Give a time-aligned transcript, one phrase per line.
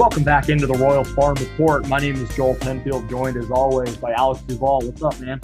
[0.00, 1.86] Welcome back into the Royal Farm Report.
[1.86, 4.80] My name is Joel Penfield, joined as always by Alex Duvall.
[4.80, 5.42] What's up, man?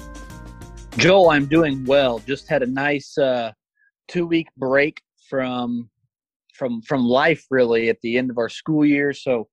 [0.96, 2.20] Joel, I'm doing well.
[2.20, 3.52] Just had a nice uh,
[4.08, 5.90] two week break from
[6.54, 9.12] from from life, really, at the end of our school year.
[9.12, 9.46] So,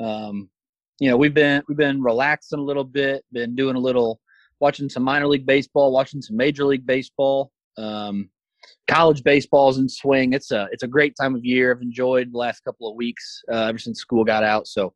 [0.00, 0.50] um,
[0.98, 4.20] you know, we've been we've been relaxing a little bit, been doing a little
[4.58, 7.52] watching some minor league baseball, watching some major league baseball.
[7.78, 8.28] Um,
[8.88, 10.32] college baseball's in swing.
[10.32, 11.72] It's a it's a great time of year.
[11.74, 14.66] I've enjoyed the last couple of weeks uh, ever since school got out.
[14.66, 14.92] So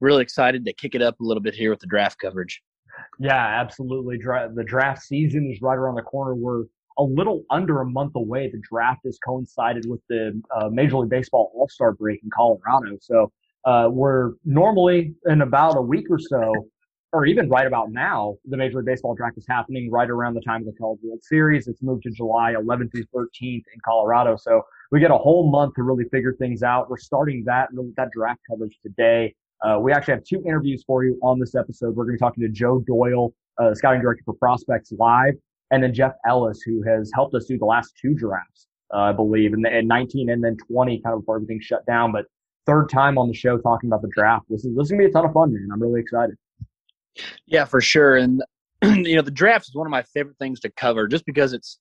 [0.00, 2.62] really excited to kick it up a little bit here with the draft coverage.
[3.18, 4.18] Yeah, absolutely.
[4.18, 6.34] Dra- the draft season is right around the corner.
[6.34, 6.64] We're
[6.98, 8.50] a little under a month away.
[8.50, 12.98] The draft has coincided with the uh, Major League Baseball All Star break in Colorado.
[13.00, 13.32] So
[13.64, 16.52] uh, we're normally in about a week or so
[17.12, 20.40] or even right about now, the Major League Baseball draft is happening right around the
[20.40, 21.66] time of the College World Series.
[21.66, 24.36] It's moved to July 11th through 13th in Colorado.
[24.36, 26.88] So we get a whole month to really figure things out.
[26.88, 29.34] We're starting that, that draft coverage today.
[29.62, 31.96] Uh, we actually have two interviews for you on this episode.
[31.96, 35.34] We're going to be talking to Joe Doyle, uh, scouting director for Prospects Live,
[35.72, 39.12] and then Jeff Ellis, who has helped us do the last two drafts, uh, I
[39.12, 42.12] believe, and, and 19 and then 20 kind of before everything shut down.
[42.12, 42.26] But
[42.66, 44.46] third time on the show talking about the draft.
[44.48, 45.68] This is, this is going to be a ton of fun, man.
[45.72, 46.36] I'm really excited.
[47.46, 48.16] Yeah, for sure.
[48.16, 48.42] And
[48.82, 51.78] you know, the draft is one of my favorite things to cover just because it's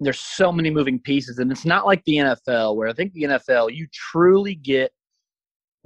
[0.00, 3.22] there's so many moving pieces and it's not like the NFL where I think the
[3.22, 4.90] NFL you truly get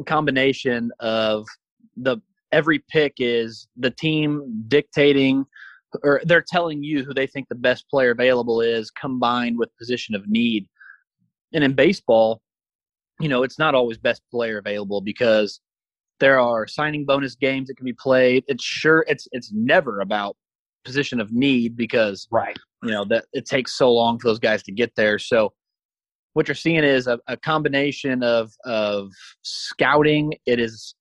[0.00, 1.46] a combination of
[1.96, 2.18] the
[2.52, 5.44] every pick is the team dictating
[6.02, 10.14] or they're telling you who they think the best player available is combined with position
[10.14, 10.66] of need.
[11.52, 12.40] And in baseball,
[13.20, 15.60] you know, it's not always best player available because
[16.20, 18.44] there are signing bonus games that can be played.
[18.48, 20.36] It's sure it's it's never about
[20.84, 24.62] position of need because right you know that it takes so long for those guys
[24.64, 25.18] to get there.
[25.18, 25.52] So
[26.34, 29.10] what you're seeing is a, a combination of of
[29.42, 30.34] scouting.
[30.46, 30.94] It is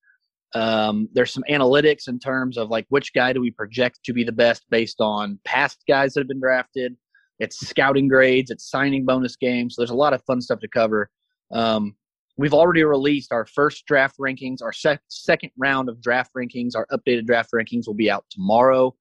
[0.54, 4.24] um, there's some analytics in terms of like which guy do we project to be
[4.24, 6.96] the best based on past guys that have been drafted.
[7.40, 8.50] It's scouting grades.
[8.50, 9.76] It's signing bonus games.
[9.76, 11.10] So there's a lot of fun stuff to cover.
[11.52, 11.96] Um,
[12.38, 14.62] We've already released our first draft rankings.
[14.62, 18.94] Our sec- second round of draft rankings, our updated draft rankings, will be out tomorrow.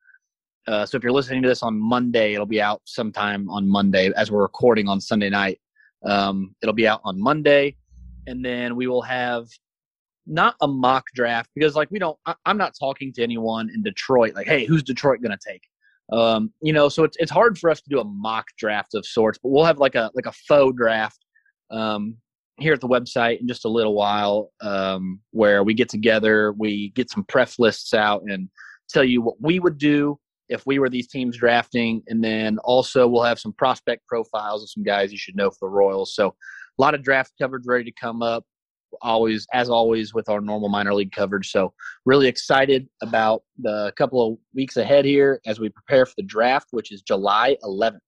[0.66, 4.10] Uh, so if you're listening to this on Monday, it'll be out sometime on Monday
[4.16, 5.60] as we're recording on Sunday night.
[6.06, 7.76] Um, it'll be out on Monday,
[8.26, 9.46] and then we will have
[10.26, 12.18] not a mock draft because like we don't.
[12.24, 14.34] I, am not talking to anyone in Detroit.
[14.34, 15.62] Like, hey, who's Detroit going to take?
[16.12, 19.04] Um, you know, so it's it's hard for us to do a mock draft of
[19.04, 21.18] sorts, but we'll have like a like a faux draft
[21.70, 22.16] um,
[22.58, 26.90] here at the website in just a little while um, where we get together, we
[26.90, 28.48] get some pref lists out and
[28.88, 32.02] tell you what we would do if we were these teams drafting.
[32.06, 35.68] And then also we'll have some prospect profiles of some guys you should know for
[35.68, 36.14] the Royals.
[36.14, 36.28] So
[36.78, 38.44] a lot of draft coverage ready to come up.
[39.02, 41.50] Always, as always, with our normal minor league coverage.
[41.50, 46.22] So, really excited about the couple of weeks ahead here as we prepare for the
[46.22, 47.98] draft, which is July 11th.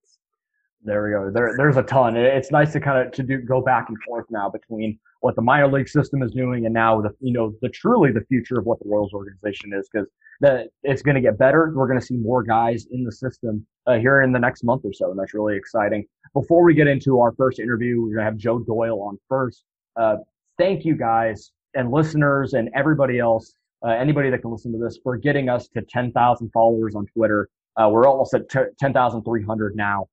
[0.84, 1.30] There we go.
[1.32, 2.16] There, there's a ton.
[2.16, 5.42] It's nice to kind of to do go back and forth now between what the
[5.42, 8.66] minor league system is doing and now the you know the truly the future of
[8.66, 10.08] what the Royals organization is because
[10.40, 11.72] that it's going to get better.
[11.74, 14.82] We're going to see more guys in the system uh, here in the next month
[14.84, 16.04] or so, and that's really exciting.
[16.34, 19.64] Before we get into our first interview, we're going to have Joe Doyle on first.
[19.96, 20.16] Uh,
[20.58, 23.54] thank you guys and listeners and everybody else,
[23.84, 27.48] uh, anybody that can listen to this, for getting us to 10,000 followers on Twitter.
[27.76, 30.06] Uh, we're almost at t- 10,300 now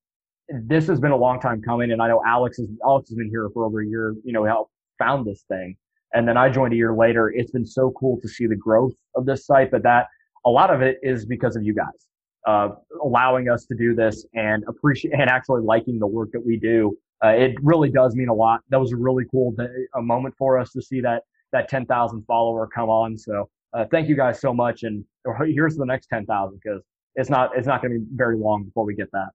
[0.49, 3.29] this has been a long time coming, and I know Alex is Alex has been
[3.29, 4.15] here for over a year.
[4.23, 5.75] You know, helped found this thing,
[6.13, 7.29] and then I joined a year later.
[7.29, 10.07] It's been so cool to see the growth of this site, but that
[10.45, 12.07] a lot of it is because of you guys
[12.45, 12.69] uh,
[13.03, 16.97] allowing us to do this and appreciate and actually liking the work that we do.
[17.23, 18.61] Uh, it really does mean a lot.
[18.69, 21.23] That was a really cool day, a moment for us to see that
[21.53, 23.17] that 10,000 follower come on.
[23.17, 25.05] So uh, thank you guys so much, and
[25.45, 26.81] here's the next 10,000 because
[27.15, 29.29] it's not it's not going to be very long before we get that.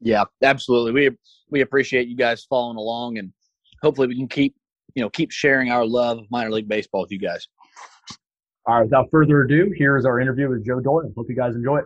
[0.00, 0.92] Yeah, absolutely.
[0.92, 1.16] We
[1.50, 3.32] we appreciate you guys following along, and
[3.82, 4.54] hopefully we can keep
[4.94, 7.46] you know keep sharing our love of minor league baseball with you guys.
[8.66, 11.12] All right, without further ado, here is our interview with Joe Doyle.
[11.16, 11.84] Hope you guys enjoy it.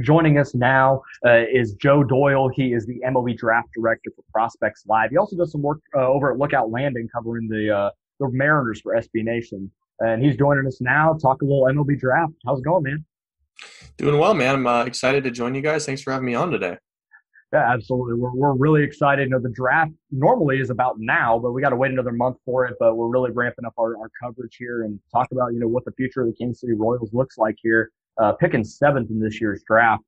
[0.00, 2.48] Joining us now uh, is Joe Doyle.
[2.48, 5.10] He is the MLB draft director for Prospects Live.
[5.10, 8.80] He also does some work uh, over at Lookout Landing covering the uh, the Mariners
[8.80, 9.70] for SB Nation.
[10.00, 11.12] And he's joining us now.
[11.14, 12.32] Talk a little MLB draft.
[12.44, 13.04] How's it going, man?
[13.96, 14.54] Doing well, man.
[14.56, 15.86] I'm uh, excited to join you guys.
[15.86, 16.76] Thanks for having me on today.
[17.52, 18.14] Yeah, absolutely.
[18.14, 19.24] We're, we're really excited.
[19.24, 22.38] You know, the draft normally is about now, but we got to wait another month
[22.44, 22.74] for it.
[22.80, 25.84] But we're really ramping up our, our coverage here and talk about, you know, what
[25.84, 29.40] the future of the Kansas City Royals looks like here, uh, picking seventh in this
[29.40, 30.02] year's draft.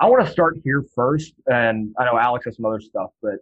[0.00, 1.32] I want to start here first.
[1.46, 3.36] And I know Alex has some other stuff, but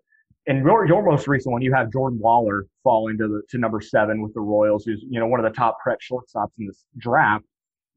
[0.47, 3.81] in your, your most recent one, you have Jordan Lawlar falling to the to number
[3.81, 6.85] seven with the Royals, who's you know one of the top prep shortstops in this
[6.99, 7.45] draft.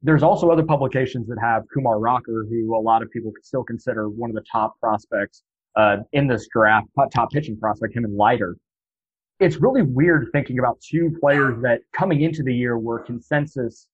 [0.04, 4.10] There's also other publications that have Kumar Rocker, who a lot of people still consider
[4.10, 5.42] one of the top prospects
[5.76, 8.58] uh, in this draft, top pitching prospect, him and Leiter.
[9.40, 13.88] It's really weird thinking about two players that coming into the year were consensus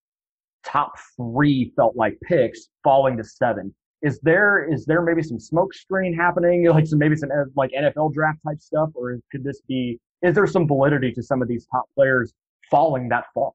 [0.65, 3.73] top three felt like picks falling to seven.
[4.03, 7.71] Is there is there maybe some smoke screen happening, like some maybe some uh, like
[7.71, 10.01] NFL draft type stuff, or could this be?
[10.23, 12.35] Is there some validity to some of these top players
[12.69, 13.53] falling that far?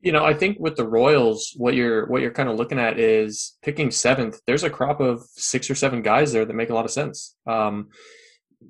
[0.00, 3.00] You know, I think with the Royals, what you're what you're kind of looking at
[3.00, 4.40] is picking seventh.
[4.46, 7.34] There's a crop of six or seven guys there that make a lot of sense.
[7.46, 7.88] Um,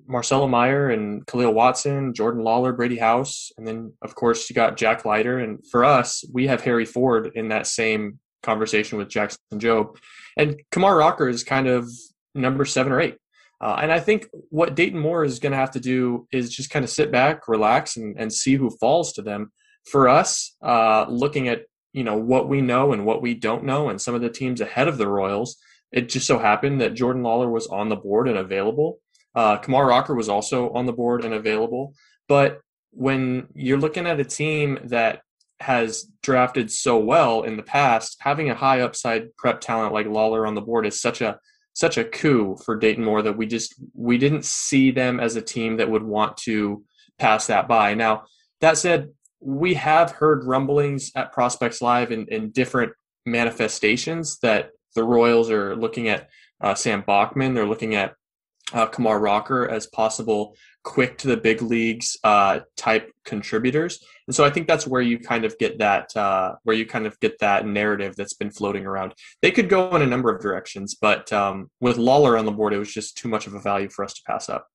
[0.07, 4.77] Marcelo Mayer and Kahlil Watson, Jordan Lawlar, Brady House, and then of course you got
[4.77, 5.39] Jack Leiter.
[5.39, 9.97] And for us, we have Harry Ford in that same conversation with Jackson Jobe.
[10.37, 11.89] And Kumar Rocker is kind of
[12.35, 13.17] number seven or eight.
[13.61, 16.71] Uh, and I think what Dayton Moore is going to have to do is just
[16.71, 19.53] kind of sit back, relax, and, and see who falls to them.
[19.91, 21.63] For us, uh, looking at
[21.93, 24.61] you know what we know and what we don't know, and some of the teams
[24.61, 25.57] ahead of the Royals,
[25.93, 29.01] it just so happened that Jordan Lawlar was on the board and available.
[29.35, 31.95] Uh, Kumar Rocker was also on the board and available.
[32.29, 35.23] But when you're looking at a team that
[35.61, 40.47] has drafted so well in the past, having a high upside prep talent like Lawlar
[40.47, 41.39] on the board is such a
[41.73, 45.43] such a coup for Dayton Moore that we just we didn't see them as a
[45.43, 46.85] team that would want to
[47.19, 47.95] pass that by.
[47.95, 48.25] Now,
[48.61, 52.93] that said, we have heard rumblings at Prospects Live in, in different
[53.25, 56.29] manifestations that the Royals are looking at
[56.61, 57.55] uh, Sam Bachman.
[57.55, 58.15] They're looking at
[58.73, 64.03] uh, Kumar Rocker as possible quick to the big leagues uh, type contributors.
[64.27, 67.07] And so I think that's where you kind of get that uh, where you kind
[67.07, 69.15] of get that narrative that's been floating around.
[69.43, 72.73] They could go in a number of directions, but um, with Lawlar on the board,
[72.73, 74.67] it was just too much of a value for us to pass up.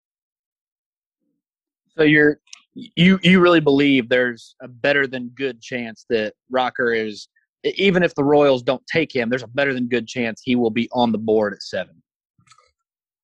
[1.95, 2.39] So you're
[2.75, 7.27] you you really believe there's a better than good chance that Rocker is
[7.63, 10.69] even if the Royals don't take him, there's a better than good chance he will
[10.69, 12.01] be on the board at seven.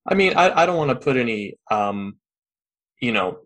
[0.07, 2.17] I mean, I, I don't want to put any, um,
[3.01, 3.39] you know,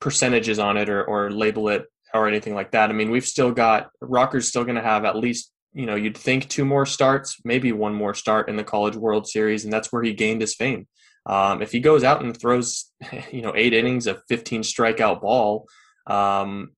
[0.00, 2.90] percentages on it or, or label it or anything like that.
[2.90, 6.16] I mean, we've still got Rocker's still going to have at least, you know, you'd
[6.16, 9.92] think two more starts, maybe one more start in the College World Series, and that's
[9.92, 10.88] where he gained his fame.
[11.28, 12.90] Um, if he goes out and throws,
[13.30, 15.68] you know, eight innings of 15 strikeout ball,
[16.06, 16.70] um,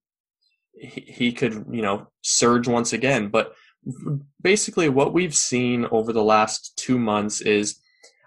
[0.73, 3.29] he, he could, you know, surge once again.
[3.29, 3.55] But
[4.43, 7.81] basically, what we've seen over the last two months is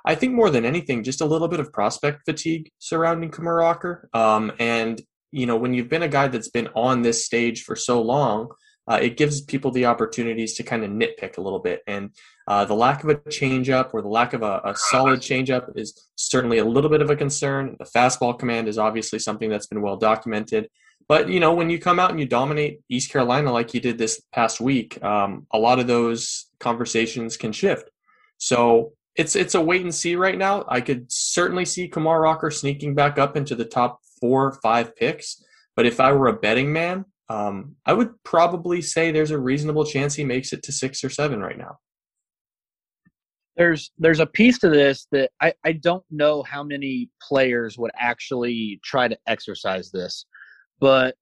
[0.05, 4.09] I think more than anything, just a little bit of prospect fatigue surrounding Kumar Rocker.
[4.13, 7.75] Um, and, you know, when you've been a guy that's been on this stage for
[7.75, 8.49] so long,
[8.89, 11.81] uh, it gives people the opportunities to kind of nitpick a little bit.
[11.87, 12.11] And
[12.47, 16.09] uh, the lack of a changeup or the lack of a, a solid changeup is
[16.15, 17.75] certainly a little bit of a concern.
[17.79, 20.69] The fastball command is obviously something that's been well documented.
[21.07, 23.97] But you know, when you come out and you dominate East Carolina like you did
[23.97, 27.89] this past week, um, a lot of those conversations can shift.
[28.37, 30.65] So it's it's a wait and see right now.
[30.67, 34.95] I could certainly see Kumar Rocker sneaking back up into the top four or five
[34.95, 35.43] picks.
[35.75, 39.85] But if I were a betting man, um, I would probably say there's a reasonable
[39.85, 41.77] chance he makes it to six or seven right now.
[43.55, 47.91] There's there's a piece to this that I, I don't know how many players would
[47.97, 50.25] actually try to exercise this,
[50.79, 51.15] but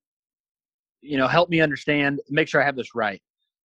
[1.01, 3.21] you know, help me understand, make sure I have this right.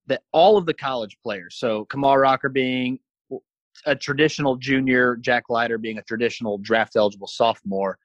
[0.07, 2.99] That all of the college players, so Kumar Rocker being
[3.85, 7.99] a traditional junior, Jack Leiter being a traditional draft eligible sophomore.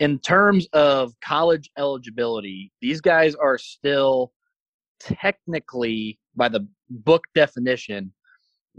[0.00, 4.32] In terms of college eligibility, these guys are still
[4.98, 8.12] technically, by the book definition,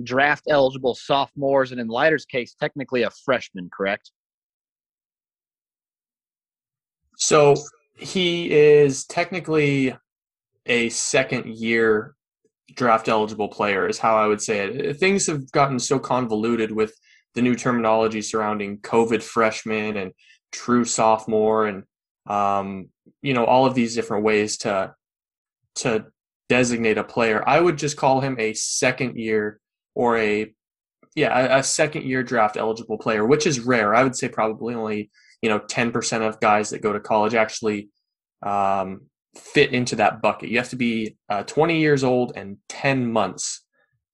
[0.04, 4.12] draft eligible sophomores, and in Leiter's case, technically a freshman, correct?
[7.18, 7.56] So
[7.98, 9.96] he is technically
[10.66, 12.16] a second year
[12.74, 14.98] draft eligible player is how I would say it.
[14.98, 16.94] Things have gotten so convoluted with
[17.34, 20.12] the new terminology surrounding COVID freshman and
[20.52, 21.84] true sophomore and
[22.28, 22.90] um,
[23.22, 24.94] you know all of these different ways to
[25.76, 26.06] to
[26.50, 27.48] designate a player.
[27.48, 29.60] I would just call him a second year
[29.96, 30.54] or a
[31.16, 33.96] yeah a, a second year draft eligible player, which is rare.
[33.96, 35.10] I would say probably only
[35.42, 37.90] you know ten percent of guys that go to college actually
[38.44, 39.02] um,
[39.36, 40.50] fit into that bucket.
[40.50, 43.62] You have to be uh, 20 years old and 10 months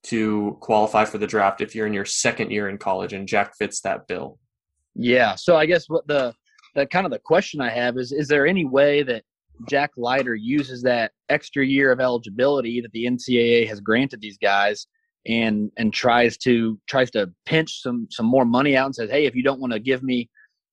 [0.03, 3.55] to qualify for the draft if you're in your second year in college, and Jack
[3.55, 4.39] fits that bill.
[4.95, 5.35] Yeah.
[5.35, 6.33] So I guess what the
[6.73, 9.23] the kind of the question I have is: Is there any way that
[9.69, 14.87] Jack Leiter uses that extra year of eligibility that the NCAA has granted these guys?
[15.27, 19.25] And and tries to tries to pinch some some more money out and says hey
[19.25, 20.29] if you don't want to give me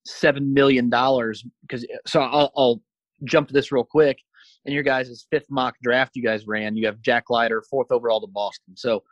[0.06, 2.82] seven million dollars because so I'll, I'll
[3.24, 4.18] jump to this real quick.
[4.64, 8.20] And your guys' fifth mock draft you guys ran, you have Jack Leiter, fourth overall
[8.20, 8.76] to Boston.
[8.76, 9.02] So,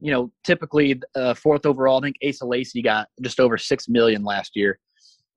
[0.00, 4.22] you know, typically uh, fourth overall, I think Asa Lacy got just over six million
[4.24, 4.78] last year.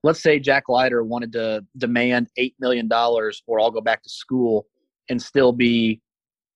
[0.04, 4.08] Let's say Jack Leiter wanted to demand eight million dollars, or I'll go back to
[4.08, 4.66] school
[5.08, 6.00] and still be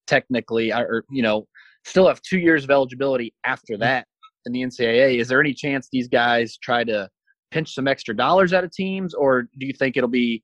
[0.07, 1.47] technically, or you know,
[1.85, 4.07] still have two years of eligibility after that
[4.45, 5.19] in the NCAA.
[5.19, 7.09] Is there any chance these guys try to
[7.51, 10.43] pinch some extra dollars out of teams, or do you think it'll be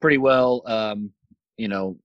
[0.00, 1.10] pretty well, um,
[1.56, 1.98] you know,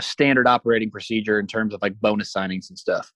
[0.00, 3.10] standard operating procedure in terms of like bonus signings and stuff?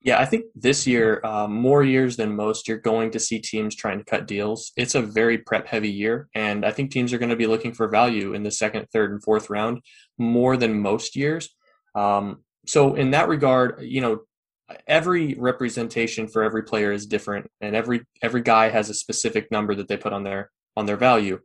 [0.00, 3.74] Yeah, I think this year, um, more years than most, you're going to see teams
[3.74, 4.70] trying to cut deals.
[4.76, 7.72] It's a very prep heavy year, and I think teams are going to be looking
[7.72, 9.80] for value in the second, third, and fourth round
[10.16, 11.48] more than most years.
[11.96, 14.20] Um, so, in that regard, you know,
[14.86, 19.74] every representation for every player is different and every every guy has a specific number
[19.74, 21.38] that they put on their on their value.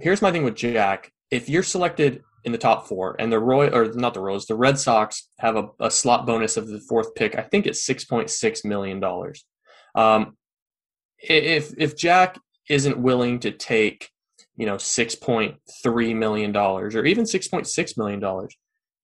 [0.00, 1.12] Here's my thing with jack.
[1.30, 4.54] If you're selected in the top four and the roy or not the royals the
[4.54, 8.64] red sox have a, a slot bonus of the fourth pick i think it's 6.6
[8.64, 9.44] million dollars.
[9.94, 10.36] Um,
[11.18, 12.38] if if jack
[12.68, 14.10] isn't willing to take
[14.56, 18.56] you know 6.3 million dollars or even 6.6 million dollars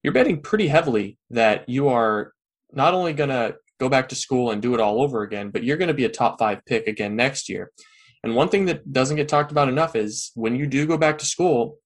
[0.03, 2.33] you're betting pretty heavily that you are
[2.77, 5.65] not only going to go back to school and do it all over again, but
[5.65, 7.71] you're going to be a top five pick again next year.
[8.23, 11.19] And one thing that doesn't get talked about enough is when you do go back
[11.19, 11.79] to school,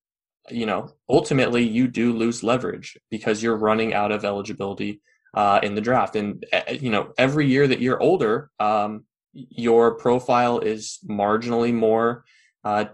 [0.50, 5.00] you know, ultimately you do lose leverage because you're running out of eligibility
[5.34, 6.16] uh, in the draft.
[6.16, 12.24] And, uh, you know, every year that you're older, um, your profile is marginally more,
[12.64, 12.86] uh,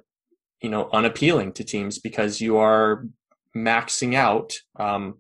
[0.60, 3.06] you know, unappealing to teams because you are
[3.56, 5.18] maxing out um,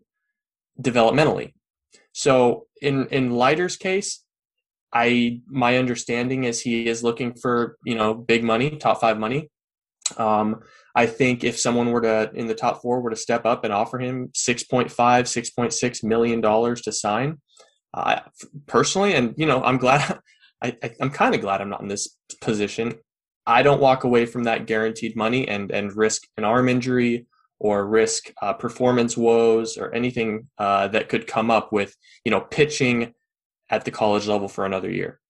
[0.80, 1.54] developmentally.
[2.12, 4.22] So in in Leiter's case,
[4.92, 9.50] I my understanding is he is looking for you know big money, top five money.
[10.16, 10.60] Um,
[10.94, 13.72] I think if someone were to in the top four were to step up and
[13.72, 17.38] offer him 6.5, 6.6 million dollars to sign,
[17.92, 18.20] uh,
[18.66, 20.20] personally, and you know, I'm glad.
[20.62, 22.94] I, I, I'm kind of glad I'm not in this position.
[23.46, 27.26] I don't walk away from that guaranteed money and and risk an arm injury
[27.58, 32.40] or risk uh, performance woes or anything uh, that could come up with you know
[32.40, 33.14] pitching
[33.70, 35.20] at the college level for another year.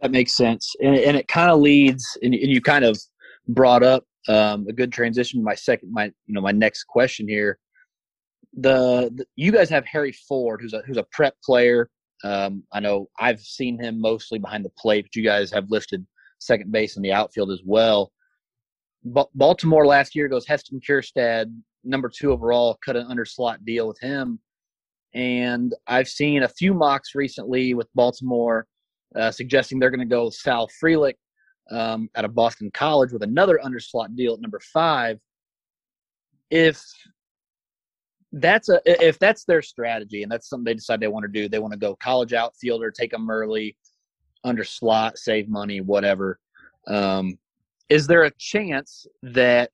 [0.00, 2.98] That makes sense, and, and it kind of leads, and, and, you kind of
[3.48, 5.40] brought up um, a good transition.
[5.40, 7.58] To my second, my you know my next question here.
[8.58, 11.90] The, the you guys have Harry Ford, who's a who's a prep player.
[12.24, 16.06] Um, I know I've seen him mostly behind the plate, but you guys have listed
[16.38, 18.12] second base in the outfield as well.
[19.34, 21.52] Baltimore last year goes Heston Kjerstad,
[21.84, 24.40] number two overall, cut an underslot deal with him.
[25.14, 28.66] And I've seen a few mocks recently with Baltimore
[29.14, 31.14] uh, suggesting they're going to go Sal Frelick
[31.70, 35.18] um, at a Boston College with another underslot deal at number five.
[36.50, 36.82] If
[38.32, 41.48] that's a if that's their strategy and that's something they decide they want to do,
[41.48, 43.76] they want to go college outfielder, take them early,
[44.44, 46.38] under slot, save money, whatever.
[46.86, 47.38] Um,
[47.88, 49.70] is there a chance that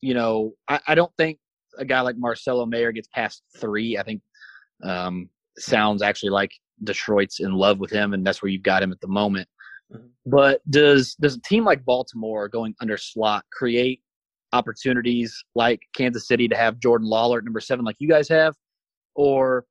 [0.00, 1.38] you know I, I, don't think
[1.78, 3.98] a guy like Marcelo Mayer gets past three.
[3.98, 4.22] I think
[4.82, 6.52] um, sounds actually like
[6.84, 9.48] Detroit's in love with him, and that's where you've got him at the moment.
[9.92, 10.06] Mm-hmm.
[10.26, 14.00] But does does a team like Baltimore going under slot create
[14.52, 18.54] opportunities like Kansas City to have Jordan Lawlar at number seven, like you guys have,
[19.14, 19.64] or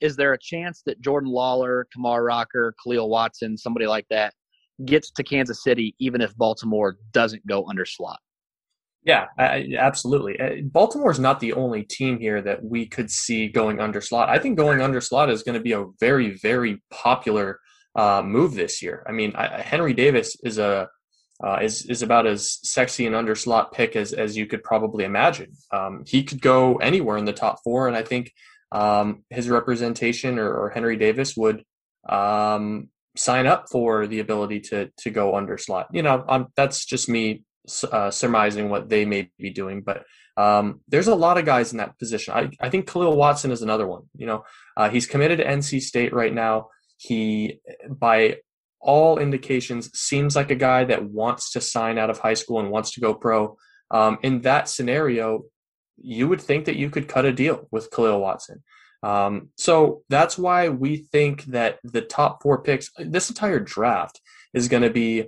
[0.00, 4.34] is there a chance that Jordan Lawlar, Kumar Rocker, Kahlil Watson, somebody like that,
[4.84, 8.18] gets to Kansas City, even if Baltimore doesn't go under slot.
[9.04, 10.40] Yeah, absolutely.
[10.40, 14.30] Uh, Baltimore is not the only team here that we could see going under slot.
[14.30, 17.60] I think going under slot is going to be a very, very popular
[17.94, 19.04] uh, move this year.
[19.06, 20.88] I mean, I, Henry Davis is a
[21.42, 25.04] uh, is is about as sexy an under slot pick as as you could probably
[25.04, 25.52] imagine.
[25.72, 28.32] Um, he could go anywhere in the top four, and I think
[28.72, 31.62] um, his representation or, or, Henry Davis would
[32.08, 35.88] um, sign up for the ability to to go under slot.
[35.92, 37.44] You know, um, that's just me
[37.90, 40.04] uh, surmising what they may be doing, but
[40.36, 42.34] um, there's a lot of guys in that position.
[42.34, 44.02] I, I think Kahlil Watson is another one.
[44.16, 44.44] You know,
[44.76, 46.68] uh, he's committed to NC State right now.
[46.96, 48.38] He, by
[48.80, 52.70] all indications, seems like a guy that wants to sign out of high school and
[52.70, 53.56] wants to go pro.
[53.90, 55.44] Um, in that scenario,
[55.96, 58.62] you would think that you could cut a deal with Kahlil Watson.
[59.04, 64.18] Um, so that's why we think that the top four picks, this entire draft,
[64.54, 65.26] is going to be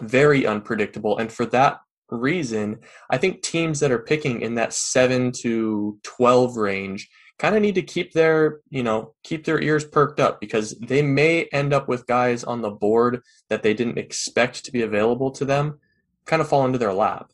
[0.00, 1.16] very unpredictable.
[1.16, 6.56] And for that reason, I think teams that are picking in that seven to 12
[6.58, 10.72] range kind of need to keep their, you know, keep their ears perked up because
[10.78, 14.82] they may end up with guys on the board that they didn't expect to be
[14.82, 15.78] available to them
[16.26, 17.32] kind of fall into their lap.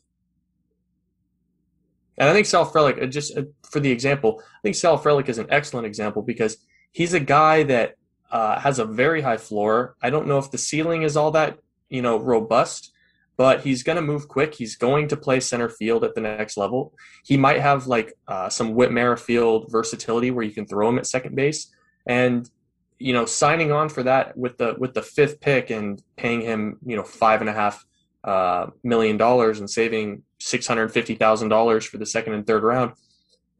[2.17, 5.29] And I think Sal Frelick, uh, just uh, for the example, I think Sal Frelick
[5.29, 6.57] is an excellent example because
[6.91, 7.95] he's a guy that
[8.31, 9.95] uh, has a very high floor.
[10.01, 12.91] I don't know if the ceiling is all that you know robust,
[13.37, 14.55] but he's going to move quick.
[14.55, 16.93] He's going to play center field at the next level.
[17.23, 21.07] He might have like uh, some Whit Merrifield versatility where you can throw him at
[21.07, 21.71] second base,
[22.05, 22.49] and
[22.97, 26.77] you know signing on for that with the with the fifth pick and paying him
[26.85, 27.85] you know five and a half
[28.23, 32.63] uh, million dollars and saving six hundred fifty thousand dollars for the second and third
[32.63, 32.93] round.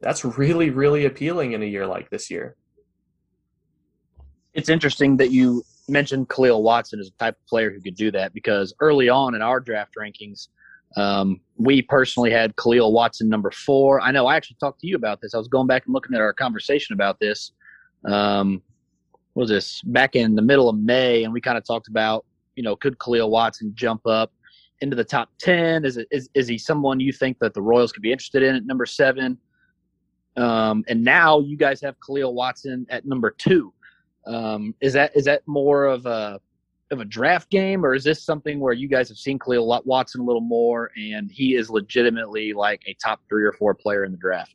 [0.01, 2.55] That's really really appealing in a year like this year.
[4.53, 8.12] It's interesting that you mentioned Kahlil Watson as a type of player who could do
[8.12, 10.48] that because early on in our draft rankings,
[10.96, 14.01] um, we personally had Kahlil Watson number four.
[14.01, 15.34] I know I actually talked to you about this.
[15.34, 17.51] I was going back and looking at our conversation about this.
[18.05, 18.62] Um,
[19.34, 22.25] what was this back in the middle of May, and we kind of talked about,
[22.55, 24.32] you know, could Khalil Watson jump up
[24.82, 25.86] into the top ten?
[25.86, 28.55] Is it is is he someone you think that the Royals could be interested in
[28.55, 29.38] at number seven?
[30.38, 33.74] Um, and now you guys have Kahlil Watson at number two.
[34.27, 36.39] Um, is that is that more of a
[36.91, 40.22] of a draft game, or is this something where you guys have seen Kahlil Watson
[40.22, 44.12] a little more, and he is legitimately like a top three or four player in
[44.12, 44.53] the draft?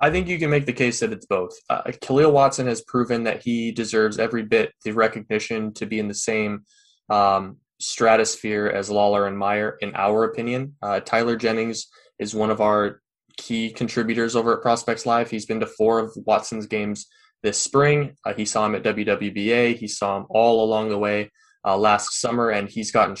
[0.00, 1.58] I think you can make the case that it's both.
[1.68, 6.06] Uh, Kahlil Watson has proven that he deserves every bit the recognition to be in
[6.06, 6.64] the same
[7.10, 10.74] um, stratosphere as Lawlar and Mayer, in our opinion.
[10.82, 11.86] Uh, Tyler Jennings
[12.18, 13.00] is one of our
[13.36, 15.30] key contributors over at Prospects Live.
[15.30, 17.06] He's been to four of Watson's games
[17.42, 18.16] this spring.
[18.24, 19.76] Uh, he saw him at WWBA.
[19.76, 21.30] He saw him all along the way
[21.64, 23.16] uh, last summer, and he's gotten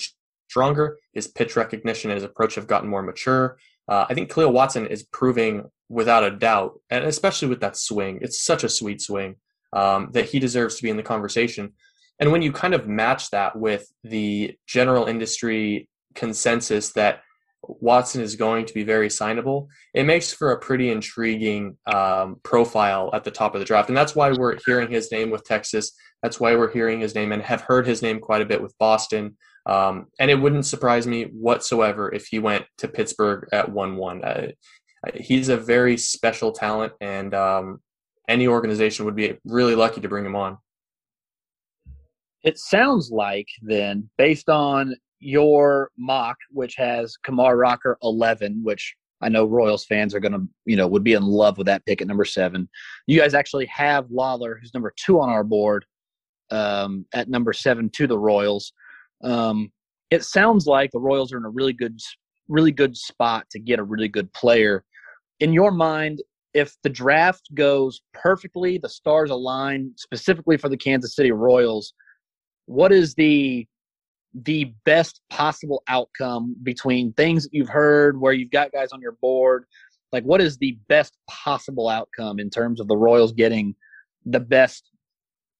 [0.48, 0.98] stronger.
[1.12, 3.58] His pitch recognition and his approach have gotten more mature.
[3.86, 8.18] Uh, I think Kahlil Watson is proving without a doubt, and especially with that swing,
[8.20, 9.36] it's such a sweet swing
[9.72, 11.72] um, that he deserves to be in the conversation.
[12.20, 17.22] And when you kind of match that with the general industry consensus that
[17.62, 23.10] Watson is going to be very signable, it makes for a pretty intriguing um, profile
[23.12, 23.88] at the top of the draft.
[23.88, 25.92] And that's why we're hearing his name with Texas.
[26.22, 28.76] That's why we're hearing his name and have heard his name quite a bit with
[28.78, 29.36] Boston.
[29.66, 34.24] Um, and it wouldn't surprise me whatsoever if he went to Pittsburgh at 1 1.
[34.24, 34.46] Uh,
[35.14, 37.80] he's a very special talent, and um,
[38.28, 40.58] any organization would be really lucky to bring him on.
[42.44, 49.28] It sounds like, then, based on your mock, which has Kumar Rocker 11, which I
[49.28, 52.00] know Royals fans are going to, you know, would be in love with that pick
[52.00, 52.68] at number seven.
[53.06, 55.84] You guys actually have Lawlar, who's number two on our board,
[56.50, 58.72] um, at number seven to the Royals.
[59.22, 59.72] Um,
[60.10, 61.98] it sounds like the Royals are in a really good,
[62.48, 64.84] really good spot to get a really good player.
[65.40, 66.22] In your mind,
[66.54, 71.92] if the draft goes perfectly, the stars align specifically for the Kansas City Royals,
[72.68, 73.66] what is the
[74.34, 79.16] the best possible outcome between things that you've heard where you've got guys on your
[79.22, 79.64] board?
[80.12, 83.74] Like what is the best possible outcome in terms of the royals getting
[84.26, 84.90] the best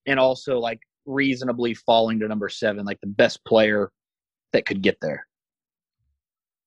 [0.06, 3.90] and also like reasonably falling to number seven like the best player
[4.52, 5.26] that could get there?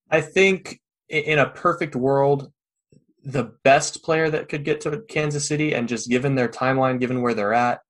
[0.09, 2.51] I think in a perfect world
[3.23, 7.21] the best player that could get to kansas city and just given their timeline given
[7.21, 7.81] where they're at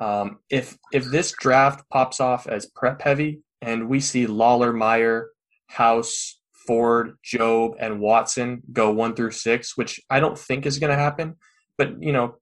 [0.00, 5.30] um, if if this draft pops off as prep heavy and we see Lawlar, Mayer,
[5.66, 10.90] House, Ford, Jobe, and Watson go one through six, which I don't think is going
[10.90, 11.36] to happen.
[11.76, 12.36] But you know,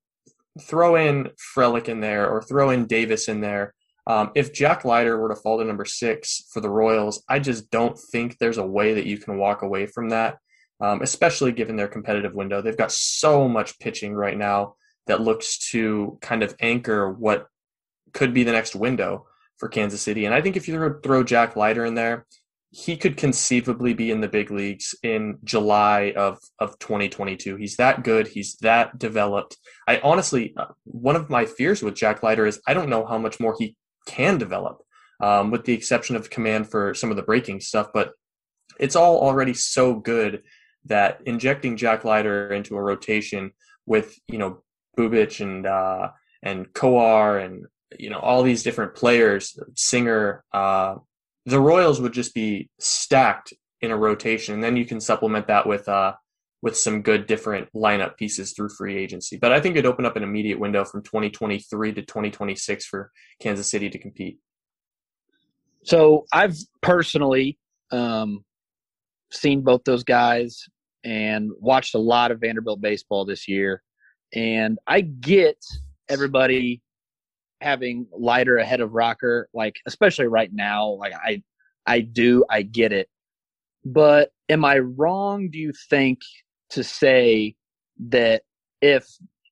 [0.61, 3.75] throw in Frelick in there or throw in Davis in there.
[4.09, 7.71] Um, if Jack Leiter were to fall to number six for the Royals, I just
[7.71, 10.38] don't think there's a way that you can walk away from that,
[10.81, 12.62] um, especially given their competitive window.
[12.62, 14.75] They've got so much pitching right now
[15.07, 17.49] that looks to kind of anchor what
[18.12, 19.27] could be the next window
[19.59, 20.25] for Kansas City.
[20.25, 22.27] And I think if you throw Jack Leiter in there,
[22.71, 27.57] he could conceivably be in the big leagues in July of, of 2022.
[27.57, 28.29] He's that good.
[28.29, 29.57] He's that developed.
[29.88, 33.19] I honestly, uh, one of my fears with Jack Leiter is I don't know how
[33.19, 34.83] much more he can develop,
[35.21, 37.88] um, with the exception of command for some of the breaking stuff.
[37.95, 38.12] But
[38.79, 40.42] it's all already so good
[40.85, 43.53] that injecting Jack Leiter into a rotation
[43.87, 44.62] with, you know,
[44.97, 46.11] Bubic and, uh,
[46.43, 47.67] and Kowar and
[47.99, 50.97] you know all these different players, Singer, uh,
[51.45, 55.67] the Royals would just be stacked in a rotation, and then you can supplement that
[55.67, 56.15] with uh,
[56.63, 59.37] with some good different lineup pieces through free agency.
[59.37, 63.71] But I think it opened up an immediate window from 2023 to 2026 for Kansas
[63.71, 64.39] City to compete.
[65.85, 67.59] So I've personally
[67.93, 68.45] um,
[69.31, 70.65] seen both those guys
[71.05, 73.83] and watched a lot of Vanderbilt baseball this year,
[74.35, 75.59] and I get
[76.09, 76.83] everybody
[77.61, 81.43] having Leiter ahead of rocker, like especially right now, like I
[81.87, 83.09] I do, I get it.
[83.85, 86.19] But am I wrong, do you think,
[86.71, 87.55] to say
[88.09, 88.43] that
[88.83, 89.07] if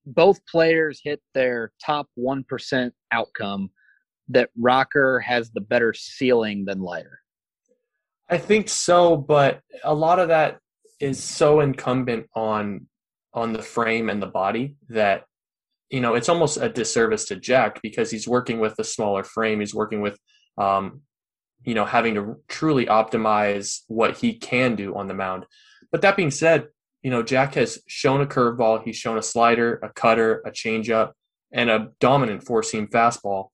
[0.06, 3.70] both players hit their top 1% outcome,
[4.28, 7.20] that Rocker has the better ceiling than Leiter?
[8.28, 10.58] I think so, but a lot of that
[11.00, 12.86] is so incumbent on
[13.34, 15.24] on the frame and the body that
[15.90, 19.60] you know it's almost a disservice to Jack because he's working with a smaller frame.
[19.60, 20.18] He's working with
[20.56, 21.02] um,
[21.64, 25.46] you know having to truly optimize what he can do on the mound.
[25.90, 26.68] But that being said,
[27.02, 31.12] you know Jack has shown a curveball, he's shown a slider, a cutter, a changeup,
[31.52, 33.48] and a dominant four seam fastball.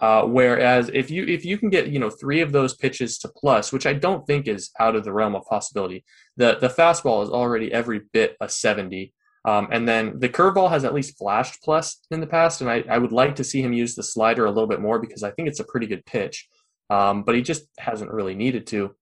[0.00, 3.28] Uh, whereas if you if you can get you know three of those pitches to
[3.28, 6.04] plus, which I don't think is out of the realm of possibility,
[6.36, 9.12] the the fastball is already every bit a seventy,
[9.44, 12.84] um, and then the curveball has at least flashed plus in the past, and I,
[12.90, 15.30] I would like to see him use the slider a little bit more because I
[15.30, 16.48] think it's a pretty good pitch,
[16.90, 18.96] um, but he just hasn't really needed to.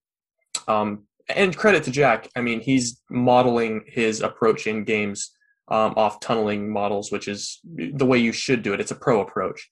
[0.68, 5.31] Um, and credit to Jack, I mean he's modeling his approach in games
[5.68, 8.81] um, off tunneling models, which is the way you should do it.
[8.81, 9.70] It's a pro approach.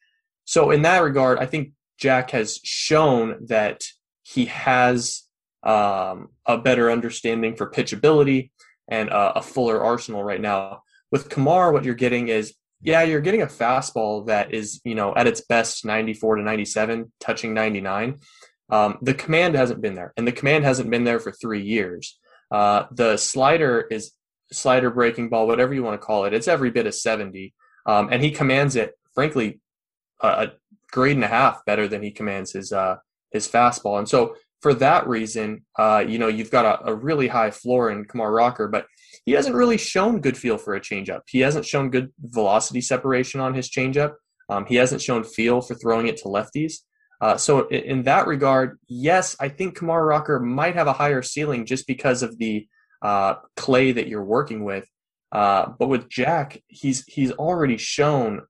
[0.51, 3.85] So in that regard, I think Jack has shown that
[4.25, 5.23] he has
[5.63, 8.51] um, a better understanding for pitchability
[8.89, 10.83] and a, a fuller arsenal right now.
[11.13, 15.15] With Kumar, what you're getting is yeah, you're getting a fastball that is, you know,
[15.15, 18.19] at its best 94 to 97, touching 99.
[18.71, 22.19] Um, the command hasn't been there, and the command hasn't been there for three years.
[22.51, 24.11] Uh, the slider is
[24.53, 26.35] slider breaking ball, whatever you want to call it.
[26.35, 27.55] It's every bit of 70,
[27.87, 29.60] um, and he commands it, frankly,
[30.22, 30.52] a
[30.90, 32.96] grade and a half better than he commands his uh,
[33.30, 33.98] his fastball.
[33.98, 37.90] And so for that reason, uh, you know, you've got a, a, really high floor
[37.90, 38.87] in Kumar Rocker, but
[39.24, 41.20] he hasn't really shown good feel for a changeup.
[41.28, 44.14] He hasn't shown good velocity separation on his changeup.
[44.50, 46.74] Um, he hasn't shown feel for throwing it to lefties.
[47.20, 51.22] Uh, so in, in, that regard, yes, I think Kumar Rocker might have a higher
[51.22, 52.66] ceiling just because of the
[53.02, 54.87] uh, clay that you're working with.
[55.33, 58.42] Uh, but with Jack, he's he's already shown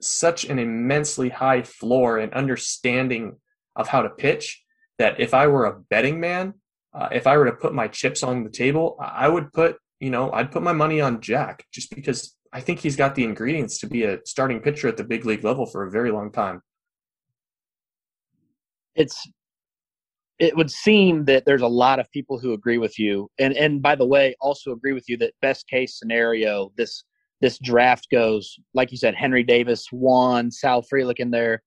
[0.00, 3.36] such an immensely high floor and understanding
[3.74, 4.62] of how to pitch
[4.98, 6.54] that if I were a betting man,
[6.94, 10.10] uh, if I were to put my chips on the table, I would put, you
[10.10, 13.78] know, I'd put my money on Jack just because I think he's got the ingredients
[13.80, 16.62] to be a starting pitcher at the big league level for a very long time.
[18.94, 19.28] It's
[20.38, 23.80] it would seem that there's a lot of people who agree with you and and
[23.80, 27.04] by the way also agree with you that best case scenario this
[27.40, 31.62] this draft goes, like you said, Henry Davis one, Sal Frelick in there,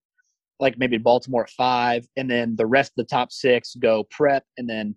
[0.60, 4.44] like maybe Baltimore at five, and then the rest of the top six go prep,
[4.58, 4.96] and then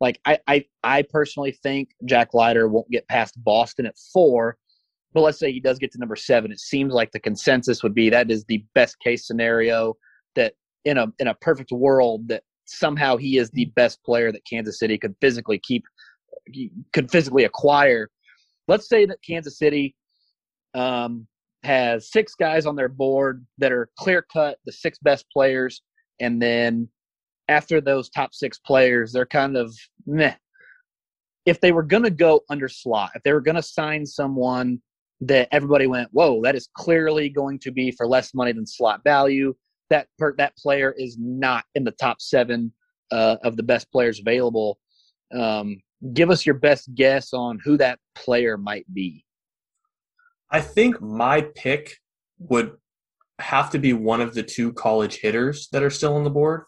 [0.00, 4.56] like I I, I personally think Jack Leiter won't get past Boston at four,
[5.12, 6.50] but let's say he does get to number seven.
[6.50, 9.94] It seems like the consensus would be that is the best case scenario
[10.34, 14.44] that in a in a perfect world that somehow he is the best player that
[14.44, 15.84] Kansas City could physically keep
[16.92, 18.10] could physically acquire.
[18.68, 19.94] Let's say that Kansas City
[20.74, 21.26] um,
[21.62, 25.82] has six guys on their board that are clear cut, the six best players,
[26.20, 26.88] and then
[27.48, 29.74] after those top six players, they're kind of
[30.06, 30.34] meh.
[31.46, 34.80] If they were going to go under slot, if they were going to sign someone
[35.20, 39.02] that everybody went, whoa, that is clearly going to be for less money than slot
[39.04, 39.54] value.
[39.90, 42.72] That per, that player is not in the top seven
[43.10, 44.78] uh, of the best players available.
[45.36, 45.80] Um,
[46.14, 49.24] give us your best guess on who that player might be.
[50.50, 51.98] I think my pick
[52.38, 52.76] would
[53.38, 56.64] have to be one of the two college hitters that are still on the board.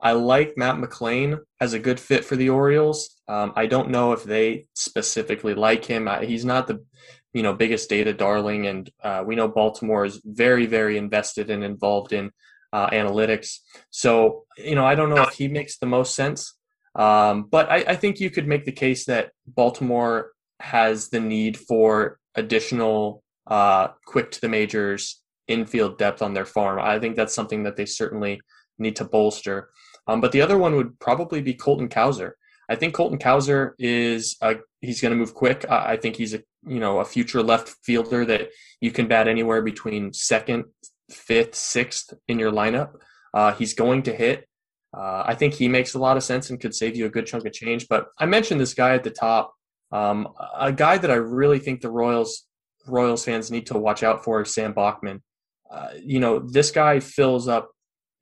[0.00, 3.16] I like Matt McLain as a good fit for the Orioles.
[3.26, 6.08] Um, I don't know if they specifically like him.
[6.22, 6.84] he's not the
[7.32, 11.64] you know biggest data darling, and uh, we know Baltimore is very very invested and
[11.64, 12.30] involved in
[12.72, 13.58] uh, analytics.
[13.90, 16.54] So you know I don't know if he makes the most sense,
[16.94, 21.56] um, but I, I think you could make the case that Baltimore has the need
[21.56, 26.78] for additional uh, quick to the majors infield depth on their farm.
[26.80, 28.40] I think that's something that they certainly
[28.78, 29.70] need to bolster.
[30.06, 32.32] Um, but the other one would probably be Colton Cowser.
[32.68, 35.64] I think Colton Cowser is a, he's going to move quick.
[35.70, 39.28] I, I think he's a you know a future left fielder that you can bat
[39.28, 40.64] anywhere between second,
[41.10, 42.90] fifth, sixth in your lineup.
[43.32, 44.46] Uh, he's going to hit.
[44.96, 47.26] Uh, I think he makes a lot of sense and could save you a good
[47.26, 47.88] chunk of change.
[47.88, 49.54] But I mentioned this guy at the top
[49.92, 52.44] um, a guy that I really think the Royals
[52.86, 55.22] Royals fans need to watch out for is Sam Bachman.
[55.70, 57.70] Uh, you know, this guy fills up.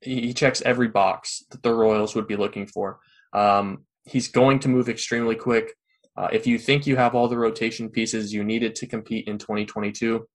[0.01, 2.99] He checks every box that the Royals would be looking for.
[3.33, 5.73] Um, he's going to move extremely quick.
[6.15, 9.37] Uh, if you think you have all the rotation pieces you needed to compete in
[9.37, 10.27] 2022,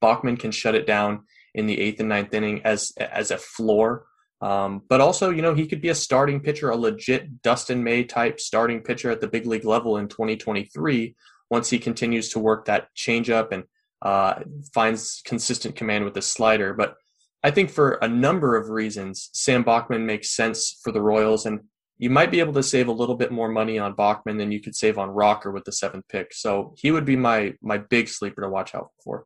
[0.00, 1.22] Bachman can shut it down
[1.54, 4.06] in the eighth and ninth inning as as a floor.
[4.40, 8.04] Um, but also, you know, he could be a starting pitcher, a legit Dustin May
[8.04, 11.14] type starting pitcher at the big league level in 2023
[11.50, 13.64] once he continues to work that changeup and
[14.02, 14.40] uh,
[14.74, 16.74] finds consistent command with the slider.
[16.74, 16.96] But
[17.42, 21.60] I think for a number of reasons, Sam Bachman makes sense for the Royals, and
[21.96, 24.60] you might be able to save a little bit more money on Bachman than you
[24.60, 26.34] could save on Rocker with the seventh pick.
[26.34, 29.24] So he would be my my big sleeper to watch out for.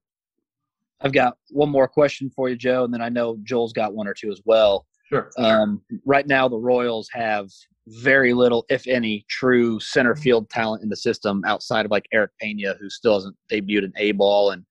[1.01, 4.07] I've got one more question for you, Joe, and then I know Joel's got one
[4.07, 4.87] or two as well.
[5.11, 5.31] Sure.
[5.38, 7.49] Um, right now, the Royals have
[7.88, 12.31] very little, if any, true center field talent in the system outside of like Erick
[12.40, 14.64] Pena, who still hasn't debuted an A ball, and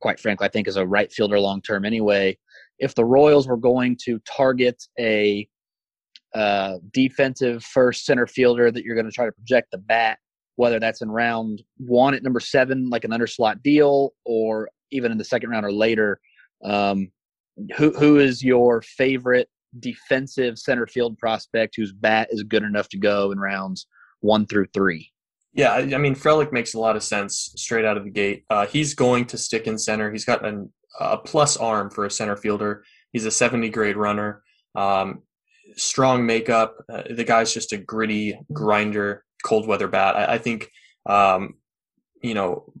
[0.00, 2.38] quite frankly, I think is a right fielder long term anyway.
[2.78, 5.46] If the Royals were going to target a
[6.34, 10.18] uh, defensive first center fielder that you're going to try to project the bat,
[10.56, 15.18] whether that's in round one at number seven, like an underslot deal, or even in
[15.18, 16.18] the second round or later,
[16.64, 17.10] um,
[17.76, 22.98] who who is your favorite defensive center field prospect whose bat is good enough to
[22.98, 23.86] go in rounds
[24.20, 25.10] one through three.
[25.54, 28.44] Yeah, I mean Frelick makes a lot of sense straight out of the gate.
[28.48, 30.10] Uh, he's going to stick in center.
[30.10, 32.84] He's got an, a plus arm for a center fielder.
[33.12, 34.42] He's a 70 grade runner.
[34.74, 35.22] Um,
[35.76, 36.76] strong makeup.
[36.90, 40.16] Uh, the guy's just a gritty grinder, cold weather bat.
[40.16, 40.70] I, I think,
[41.06, 41.54] um,
[42.22, 42.72] you know,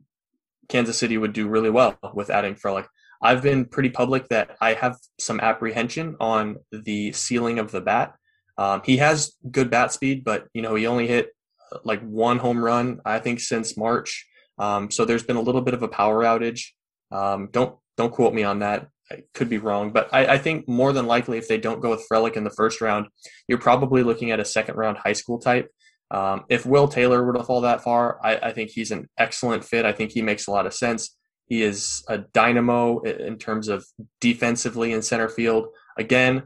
[0.68, 2.86] Kansas City would do really well with adding Frelick.
[3.22, 8.14] I've been pretty public that I have some apprehension on the ceiling of the bat.
[8.58, 11.30] Um, he has good bat speed, but you know he only hit
[11.72, 14.26] uh, like one home run I think since March.
[14.58, 16.66] Um, so there's been a little bit of a power outage.
[17.10, 18.88] Um, don't don't quote me on that.
[19.10, 21.90] I could be wrong, but I, I, think more than likely if they don't go
[21.90, 23.08] with Frelick in the first round,
[23.46, 25.68] you're probably looking at a second round high school type.
[26.10, 29.64] Um, if Will Taylor were to fall that far, I, I think he's an excellent
[29.64, 29.84] fit.
[29.84, 31.16] I think he makes a lot of sense.
[31.52, 33.84] He is a dynamo in terms of
[34.22, 35.66] defensively in center field.
[35.98, 36.44] Again,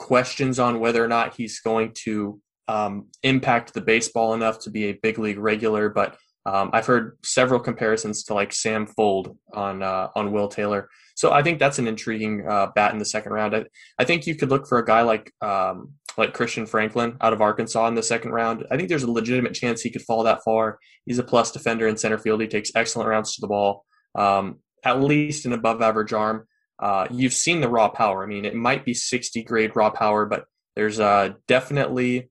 [0.00, 4.86] questions on whether or not he's going to um, impact the baseball enough to be
[4.86, 9.84] a big league regular, but um, I've heard several comparisons to like Sam Fuld on
[9.84, 10.88] uh, on Will Taylor.
[11.14, 13.54] So I think that's an intriguing uh, bat in the second round.
[13.54, 13.66] I,
[14.00, 17.40] I, think you could look for a guy like um, like Christian Franklin out of
[17.40, 18.66] Arkansas in the second round.
[18.68, 20.80] I think there's a legitimate chance he could fall that far.
[21.06, 22.40] He's a plus defender in center field.
[22.40, 26.46] He takes excellent rounds to the ball um, at least an above average arm.
[26.78, 28.22] Uh, you've seen the raw power.
[28.22, 30.46] I mean, it might be 60 grade raw power, but
[30.76, 32.30] there's uh, definitely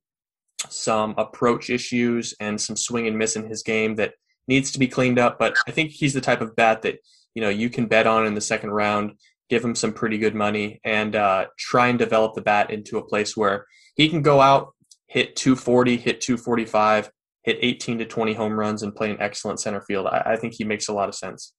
[0.69, 4.13] some approach issues and some swing and miss in his game that
[4.47, 5.39] needs to be cleaned up.
[5.39, 6.99] But I think he's the type of bat that
[7.35, 9.13] you know you can bet on in the second round.
[9.49, 13.05] Give him some pretty good money and uh, try and develop the bat into a
[13.05, 13.65] place where
[13.95, 14.75] he can go out,
[15.07, 17.09] hit 240, hit 245,
[17.43, 20.05] hit 18 to 20 home runs, and play an excellent center field.
[20.05, 21.53] I, I think he makes a lot of sense.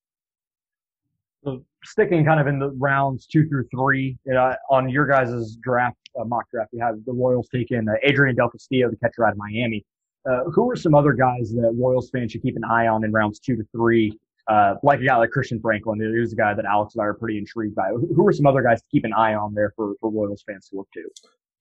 [1.44, 5.56] So sticking kind of in the rounds two through three, you know, on your guys'
[5.62, 9.26] draft, uh, mock draft, you have the Royals taking uh, Adrian Del Castillo, the catcher
[9.26, 9.84] out of Miami.
[10.28, 13.12] Uh, who are some other guys that Royals fans should keep an eye on in
[13.12, 14.18] rounds two to three?
[14.48, 17.14] Uh, like a guy like Christian Franklin, who's a guy that Alex and I are
[17.14, 17.88] pretty intrigued by.
[17.88, 20.68] Who are some other guys to keep an eye on there for, for Royals fans
[20.68, 21.08] to look to?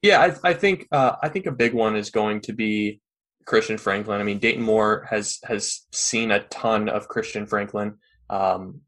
[0.01, 2.99] Yeah, I, I think uh, I think a big one is going to be
[3.45, 4.19] Christian Franklin.
[4.19, 7.95] I mean, Dayton Moore has has seen a ton of Christian Franklin.
[8.29, 8.81] Um,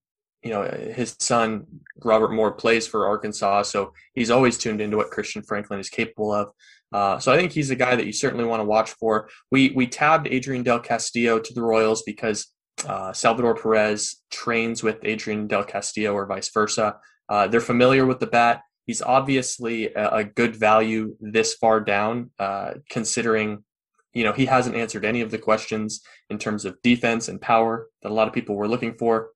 [0.44, 1.66] you know, his son
[2.04, 6.34] Robert Moore plays for Arkansas, so he's always tuned into what Christian Franklin is capable
[6.34, 6.52] of.
[6.92, 9.30] Uh, so I think he's a guy that you certainly want to watch for.
[9.52, 12.48] We we tabbed Adrian Del Castillo to the Royals because
[12.88, 16.98] uh, Salvador Perez trains with Adrian Del Castillo or vice versa.
[17.30, 18.62] Uh, they're familiar with the bat.
[18.88, 23.64] He's obviously a, a good value this far down, uh, considering
[24.14, 27.88] you know he hasn't answered any of the questions in terms of defense and power
[28.02, 29.30] that a lot of people were looking for.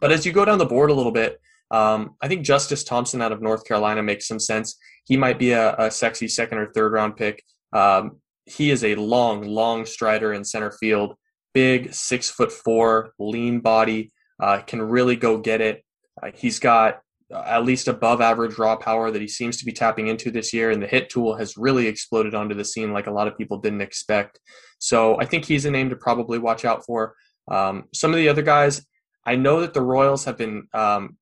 [0.00, 3.22] But as you go down the board a little bit, um, I think Justice Thompson
[3.22, 4.76] out of North Carolina makes some sense.
[5.04, 7.42] He might be a, a sexy second or third round pick.
[7.72, 11.14] Um, he is a long, long strider in center field,
[11.52, 15.84] big, six foot four, lean body, uh, can really go get it.
[16.22, 17.00] Uh, he's got
[17.32, 20.70] at least above average raw power that he seems to be tapping into this year,
[20.70, 23.58] and the hit tool has really exploded onto the scene like a lot of people
[23.58, 24.38] didn't expect.
[24.78, 27.14] So I think he's a name to probably watch out for.
[27.50, 28.84] Um, some of the other guys,
[29.26, 31.16] I know that the Royals have been um,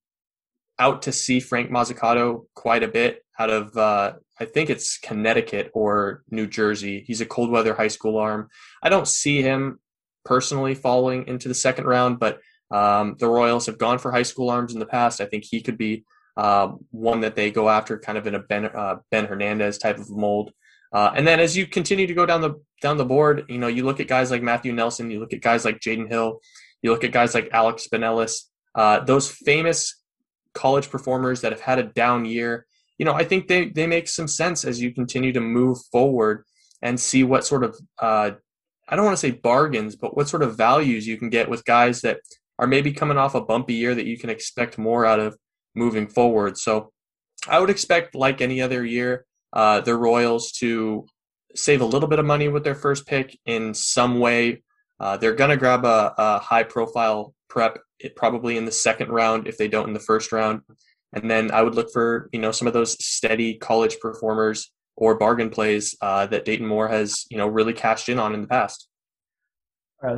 [0.79, 5.71] out to see Frank Mozzicato quite a bit out of, uh, I think it's Connecticut
[5.75, 7.05] or New Jersey.
[7.07, 8.49] He's a cold weather high school arm.
[8.83, 9.81] I don't see him
[10.25, 14.51] personally falling into the second round, but um, the Royals have gone for high school
[14.51, 15.21] arms in the past.
[15.21, 16.05] I think he could be
[16.37, 19.99] uh, one that they go after, kind of in a Ben, uh, ben Hernandez type
[19.99, 20.53] of mold.
[20.93, 23.67] Uh, and then as you continue to go down the down the board, you know
[23.67, 26.41] you look at guys like Matthew Nelson, you look at guys like Jaden Hill,
[26.83, 28.43] you look at guys like Alex Binelas,
[28.75, 30.03] uh, those famous
[30.55, 32.67] college performers that have had a down year.
[32.99, 36.45] you know, I think they they make some sense as you continue to move forward
[36.83, 38.33] and see what sort of uh,
[38.89, 41.65] I don't want to say bargains, but what sort of values you can get with
[41.65, 42.21] guys that
[42.59, 45.37] are maybe coming off a bumpy year that you can expect more out of
[45.75, 46.59] moving forward.
[46.59, 46.93] So
[47.49, 51.07] I would expect, like any other year, uh, the Royals to
[51.55, 54.63] save a little bit of money with their first pick in some way.
[55.03, 57.79] Uh, they're going to grab a, a high profile prep
[58.15, 60.63] probably in the second round if they don't in the first round.
[61.13, 65.19] And then I would look for you know some of those steady college performers or
[65.19, 68.47] bargain plays uh, that Dayton Moore has you know really cashed in on in the
[68.47, 68.89] past.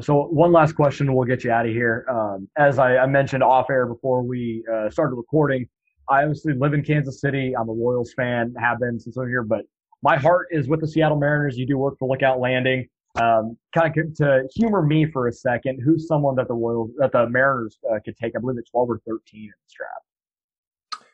[0.01, 2.07] So one last question, we'll get you out of here.
[2.09, 5.69] Um, as I, I, mentioned off air before we uh, started recording,
[6.09, 7.55] I obviously live in Kansas City.
[7.55, 9.67] I'm a Royals fan, have been since I'm here, but
[10.03, 11.59] my heart is with the Seattle Mariners.
[11.59, 12.89] You do work for Lookout Landing.
[13.21, 17.13] Um, kind of to humor me for a second, who's someone that the Royals, that
[17.13, 18.35] the Mariners uh, could take?
[18.37, 21.07] I believe it's 12 or 13 in this draft.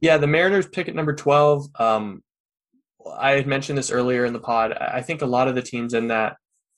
[0.00, 1.68] Yeah, the Mariners pick at number 12.
[1.78, 2.22] Um,
[3.16, 4.72] I had mentioned this earlier in the pod.
[4.72, 6.36] I think a lot of the teams in that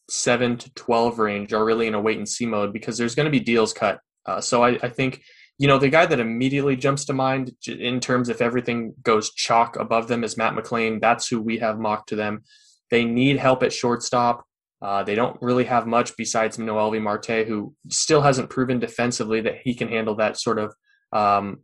[0.09, 3.25] seven to 12 range are really in a wait and see mode because there's going
[3.25, 4.01] to be deals cut.
[4.25, 5.23] Uh, so I, I, think,
[5.59, 9.77] you know, the guy that immediately jumps to mind in terms if everything goes chalk
[9.77, 11.01] above them is Matt McLain.
[11.01, 12.43] That's who we have mocked to them.
[12.91, 14.46] They need help at shortstop.
[14.83, 19.59] Uh, they don't really have much besides Noelvi Marte, who still hasn't proven defensively that
[19.65, 20.75] he can handle that sort of
[21.13, 21.61] um,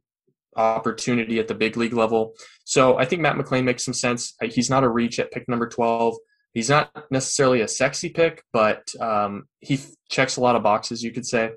[0.56, 2.32] opportunity at the big league level.
[2.64, 4.34] So I think Matt McLain makes some sense.
[4.42, 6.16] He's not a reach at pick number 12
[6.52, 11.12] he's not necessarily a sexy pick, but um, he checks a lot of boxes, you
[11.12, 11.52] could say.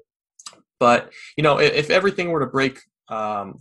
[0.79, 3.59] But you know, if, if everything were to break um,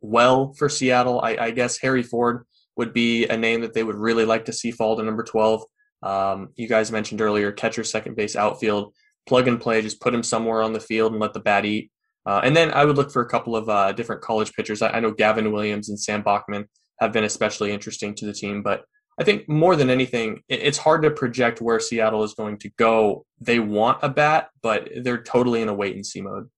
[0.00, 2.44] well for Seattle, I, I, guess Harry Ford
[2.76, 5.62] would be a name that they would really like to see fall to number twelve.
[6.02, 8.94] Um, you guys mentioned earlier, catcher, second base, outfield,
[9.26, 9.82] plug and play.
[9.82, 11.90] Just put him somewhere on the field and let the bat eat.
[12.26, 14.82] Uh, and then I would look for a couple of uh, different college pitchers.
[14.82, 16.66] I, I know Gavin Williams and Sam Bachman
[17.00, 18.84] have been especially interesting to the team, but
[19.18, 23.26] I think more than anything, it's hard to project where Seattle is going to go.
[23.40, 26.48] They want a bat, but they're totally in a wait and see mode.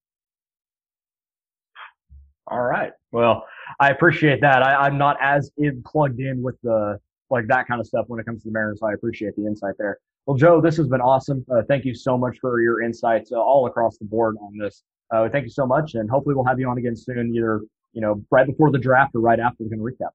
[2.46, 2.92] All right.
[3.10, 3.46] Well,
[3.80, 4.62] I appreciate that.
[4.62, 7.00] I, am not as in, plugged in with the
[7.32, 8.80] like that kind of stuff when it comes to the Mariners.
[8.80, 9.98] So I appreciate the insight there.
[10.26, 11.44] Well, Joe, this has been awesome.
[11.50, 14.84] Uh, thank you so much for your insights uh, all across the board on this.
[15.10, 17.60] Uh, thank you so much, and hopefully we'll have you on again soon, either
[17.92, 20.10] you know right before the draft or right after we can recap.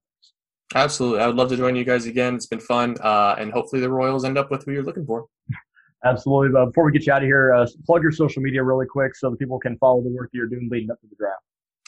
[0.76, 1.22] Absolutely.
[1.22, 2.36] I would love to join you guys again.
[2.36, 2.98] It's been fun.
[3.02, 5.26] Uh, and hopefully the Royals end up with who you're looking for.
[6.06, 6.50] Absolutely.
[6.50, 9.16] But before we get you out of here, uh, plug your social media really quick
[9.16, 11.42] so that people can follow the work you're doing leading up to the draft.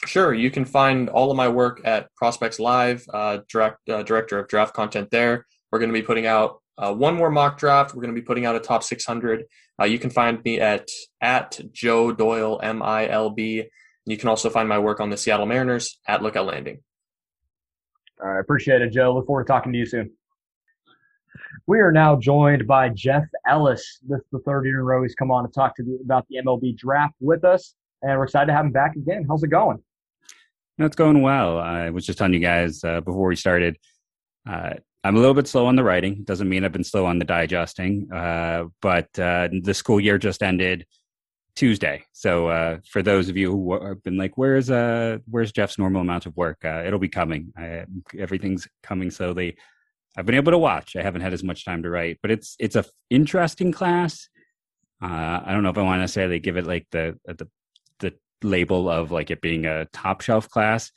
[0.06, 0.32] Sure.
[0.32, 4.48] You can find all of my work at Prospects Live, uh, direct, uh, director of
[4.48, 5.46] draft content there.
[5.70, 7.94] We're going to be putting out uh, one more mock draft.
[7.94, 9.44] We're going to be putting out a top 600.
[9.78, 10.88] Uh, you can find me at
[11.20, 13.64] at Joe Doyle M I L B.
[14.06, 16.82] You can also find my work on the Seattle Mariners at Lookout Landing.
[18.18, 19.14] Right, appreciate it, Joe.
[19.14, 20.10] Look forward to talking to you soon.
[21.66, 24.00] We are now joined by Jeff Ellis.
[24.02, 25.98] This is the third year in a row he's come on to talk to the,
[26.02, 29.24] about the MLB draft with us, and we're excited to have him back again.
[29.28, 29.82] How's it going?
[30.82, 31.58] It's going well.
[31.58, 33.76] I was just telling you guys uh, before we started.
[34.48, 36.24] Uh, I'm a little bit slow on the writing.
[36.24, 38.10] Doesn't mean I've been slow on the digesting.
[38.10, 40.86] Uh, but uh, the school year just ended
[41.54, 42.04] Tuesday.
[42.12, 46.00] So uh, for those of you who have been like, "Where's uh, where's Jeff's normal
[46.00, 47.52] amount of work?" It'll be coming.
[47.58, 47.84] I,
[48.18, 49.58] everything's coming slowly.
[50.16, 50.96] I've been able to watch.
[50.96, 54.30] I haven't had as much time to write, but it's it's a interesting class.
[55.02, 57.48] I don't know if I want to say necessarily give it like the the
[58.42, 60.90] label of like it being a top shelf class.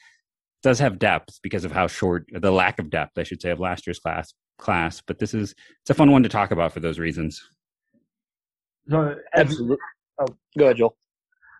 [0.61, 3.59] Does have depth because of how short the lack of depth, I should say, of
[3.59, 5.01] last year's class class.
[5.05, 7.41] But this is it's a fun one to talk about for those reasons.
[8.89, 9.77] So, absolutely.
[10.19, 10.25] Oh,
[10.57, 10.95] go ahead, Joel.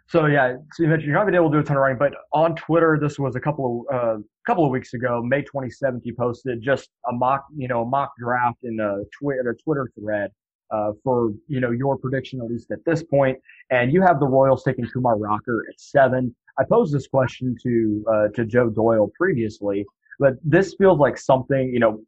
[0.07, 1.97] So yeah, so you mentioned you're not been able to do a ton of writing,
[1.97, 6.01] but on Twitter, this was a couple of uh, couple of weeks ago, May 27th,
[6.03, 9.89] you posted just a mock, you know, a mock draft in a Twitter a Twitter
[9.99, 10.31] thread
[10.72, 13.38] uh, for you know your prediction at least at this point,
[13.70, 16.36] and you have the Royals taking Kumar Rocker at seven.
[16.59, 19.86] I posed this question to uh, to Joe Doyle previously,
[20.20, 22.01] but this feels like something you know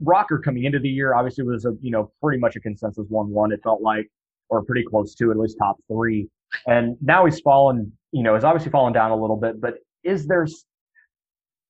[0.00, 3.30] Rocker coming into the year obviously was a you know pretty much a consensus one
[3.30, 3.52] one.
[3.52, 4.10] It felt like
[4.52, 6.28] or pretty close to at least top three.
[6.66, 10.26] And now he's fallen, you know, he's obviously fallen down a little bit, but is
[10.26, 10.46] there,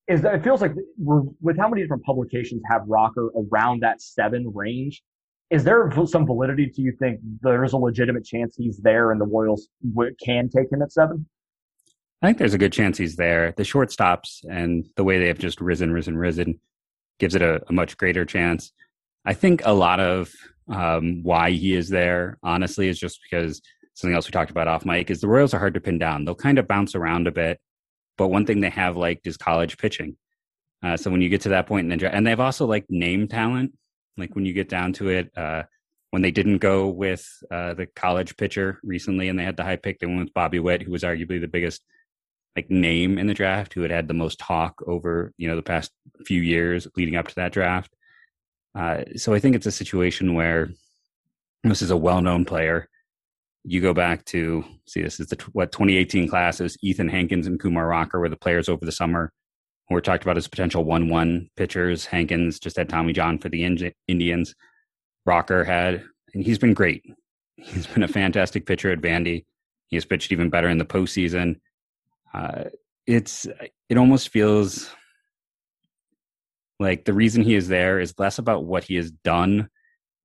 [0.07, 4.51] is that, it feels like with how many different publications have Rocker around that seven
[4.53, 5.01] range,
[5.53, 9.25] is there some validity to you think there's a legitimate chance he's there and the
[9.25, 9.67] Royals
[10.25, 11.27] can take him at seven?
[12.23, 13.53] I think there's a good chance he's there.
[13.55, 16.59] The shortstops and the way they have just risen, risen, risen
[17.19, 18.71] gives it a, a much greater chance.
[19.25, 20.33] I think a lot of
[20.67, 23.61] um, why he is there, honestly, is just because
[23.93, 26.25] something else we talked about off mic is the Royals are hard to pin down.
[26.25, 27.59] They'll kind of bounce around a bit,
[28.17, 30.17] but one thing they have liked is college pitching.
[30.81, 32.85] Uh, so when you get to that point in the draft, and they've also like
[32.89, 33.73] name talent.
[34.17, 35.63] Like when you get down to it, uh,
[36.11, 39.77] when they didn't go with uh, the college pitcher recently, and they had the high
[39.77, 41.81] pick, they went with Bobby Witt, who was arguably the biggest
[42.55, 45.63] like name in the draft, who had had the most talk over you know the
[45.63, 45.91] past
[46.25, 47.95] few years leading up to that draft.
[48.75, 50.69] Uh, so I think it's a situation where
[51.63, 52.89] this is a well-known player.
[53.63, 56.77] You go back to see this is the what 2018 classes.
[56.81, 59.31] Ethan Hankins and Kumar Rocker were the players over the summer
[59.89, 62.05] we talked about as potential one-one pitchers.
[62.05, 63.63] Hankins just had Tommy John for the
[64.07, 64.55] Indians.
[65.25, 66.03] Rocker had,
[66.33, 67.03] and he's been great.
[67.55, 69.45] He's been a fantastic pitcher at Vandy.
[69.87, 71.59] He has pitched even better in the postseason.
[72.33, 72.65] Uh,
[73.05, 73.45] it's
[73.89, 74.89] it almost feels
[76.79, 79.69] like the reason he is there is less about what he has done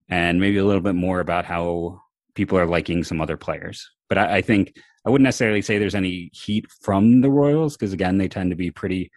[0.08, 2.00] and maybe a little bit more about how
[2.34, 3.88] people are liking some other players.
[4.08, 4.74] But I, I think
[5.06, 8.56] I wouldn't necessarily say there's any heat from the Royals because again they tend to
[8.56, 9.10] be pretty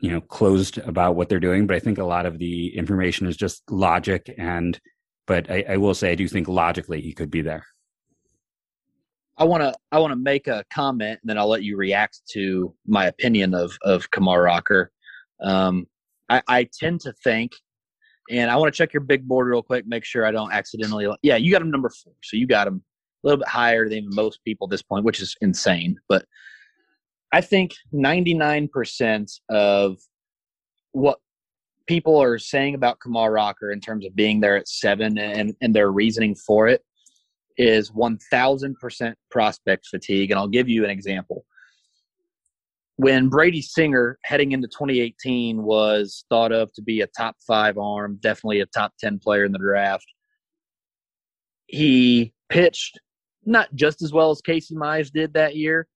[0.00, 1.66] you know closed about what they're doing.
[1.66, 4.78] But I think a lot of the information is just logic and.
[5.26, 7.66] But I, I will say I do think logically he could be there.
[9.38, 12.20] I want to I want to make a comment, and then I'll let you react
[12.30, 14.90] to my opinion of of Kumar Rocker.
[15.42, 15.86] Um,
[16.28, 17.52] I, I tend to think,
[18.30, 21.06] and I want to check your big board real quick, make sure I don't accidentally.
[21.22, 22.82] Yeah, you got him number four, so you got him
[23.24, 25.98] a little bit higher than most people at this point, which is insane.
[26.08, 26.24] But
[27.36, 29.98] I think ninety nine percent of
[30.92, 31.18] what
[31.86, 35.76] people are saying about Kumar Rocker in terms of being there at seven and, and
[35.76, 36.82] their reasoning for it
[37.58, 40.30] is 1000% prospect fatigue.
[40.30, 41.44] And I'll give you an example.
[42.96, 48.18] When Brady Singer, heading into 2018, was thought of to be a top five arm,
[48.22, 50.06] definitely a top 10 player in the draft,
[51.66, 52.98] he pitched
[53.44, 55.86] not just as well as Casey Mize did that year,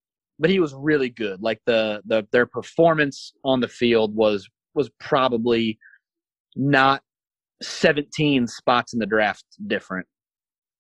[0.40, 1.42] but he was really good.
[1.42, 5.78] Like the, the their performance on the field was was probably
[6.56, 7.02] not
[7.62, 10.06] 17 spots in the draft different.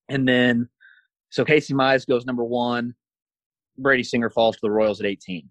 [0.08, 0.68] And then,
[1.28, 2.94] so Casey Mize goes number one.
[3.78, 5.48] Brady Singer falls to the Royals at 18.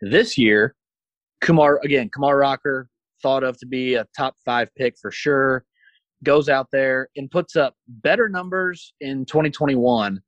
[0.00, 0.74] This year,
[1.40, 2.88] Kumar, again, Kumar Rocker,
[3.22, 5.64] thought of to be a top five pick for sure,
[6.24, 10.20] goes out there and puts up better numbers in 2021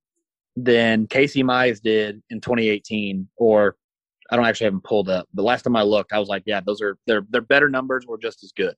[0.57, 3.29] than Casey Mize did in 2018.
[3.37, 3.77] Or
[4.31, 5.29] I don't actually have them pulled up.
[5.35, 8.05] The last time I looked, I was like, yeah, those are they're they're better numbers
[8.07, 8.75] or just as good.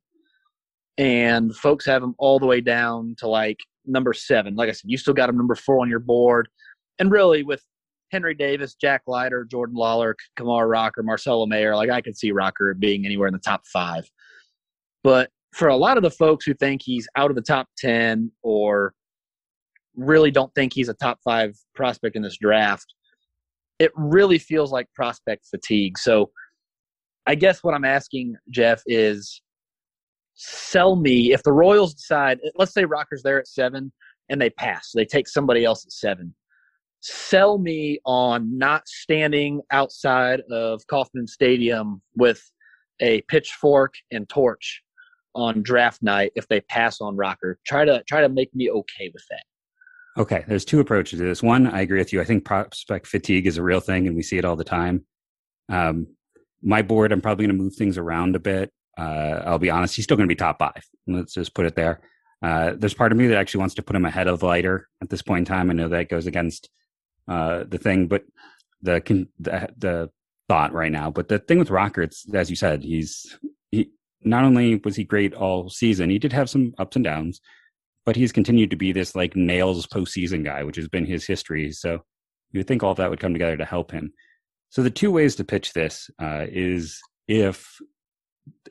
[0.98, 4.54] And folks have them all the way down to like number seven.
[4.54, 6.48] Like I said, you still got him number four on your board.
[6.98, 7.62] And really, with
[8.10, 12.74] Henry Davis, Jack Leiter, Jordan Lawlar, Kumar Rocker, Marcelo Mayer, like I could see Rocker
[12.74, 14.04] being anywhere in the top five.
[15.02, 18.30] But for a lot of the folks who think he's out of the top 10
[18.42, 18.94] or
[19.96, 22.94] really don't think he's a top five prospect in this draft,
[23.78, 25.98] it really feels like prospect fatigue.
[25.98, 26.30] So
[27.26, 29.42] I guess what I'm asking, Jeff, is
[30.34, 33.92] sell me if the Royals decide, let's say Rocker's there at seven
[34.28, 36.34] and they pass, they take somebody else at seven.
[37.00, 42.40] Sell me on not standing outside of Kauffman Stadium with
[43.00, 44.82] a pitchfork and torch
[45.34, 47.58] on draft night if they pass on Rocker.
[47.66, 49.42] Try to try to make me okay with that.
[50.18, 51.42] Okay, there's two approaches to this.
[51.42, 52.20] One, I agree with you.
[52.20, 55.06] I think prospect fatigue is a real thing, and we see it all the time.
[55.68, 56.08] Um,
[56.62, 58.70] my board, I'm probably going to move things around a bit.
[58.98, 60.84] Uh, I'll be honest, he's still going to be top five.
[61.06, 62.00] Let's just put it there.
[62.42, 65.08] Uh, there's part of me that actually wants to put him ahead of Leiter at
[65.08, 65.70] this point in time.
[65.70, 66.68] I know that goes against
[67.26, 68.24] uh, the thing, but
[68.82, 69.00] the,
[69.38, 70.10] the, the
[70.48, 71.10] thought right now.
[71.10, 73.38] But the thing with Rocker, it's as you said, he's
[73.70, 73.90] he
[74.22, 77.40] not only was he great all season, he did have some ups and downs,
[78.04, 81.70] but he's continued to be this like nails postseason guy, which has been his history.
[81.72, 82.02] So
[82.52, 84.12] you would think all of that would come together to help him.
[84.70, 87.78] So the two ways to pitch this uh, is if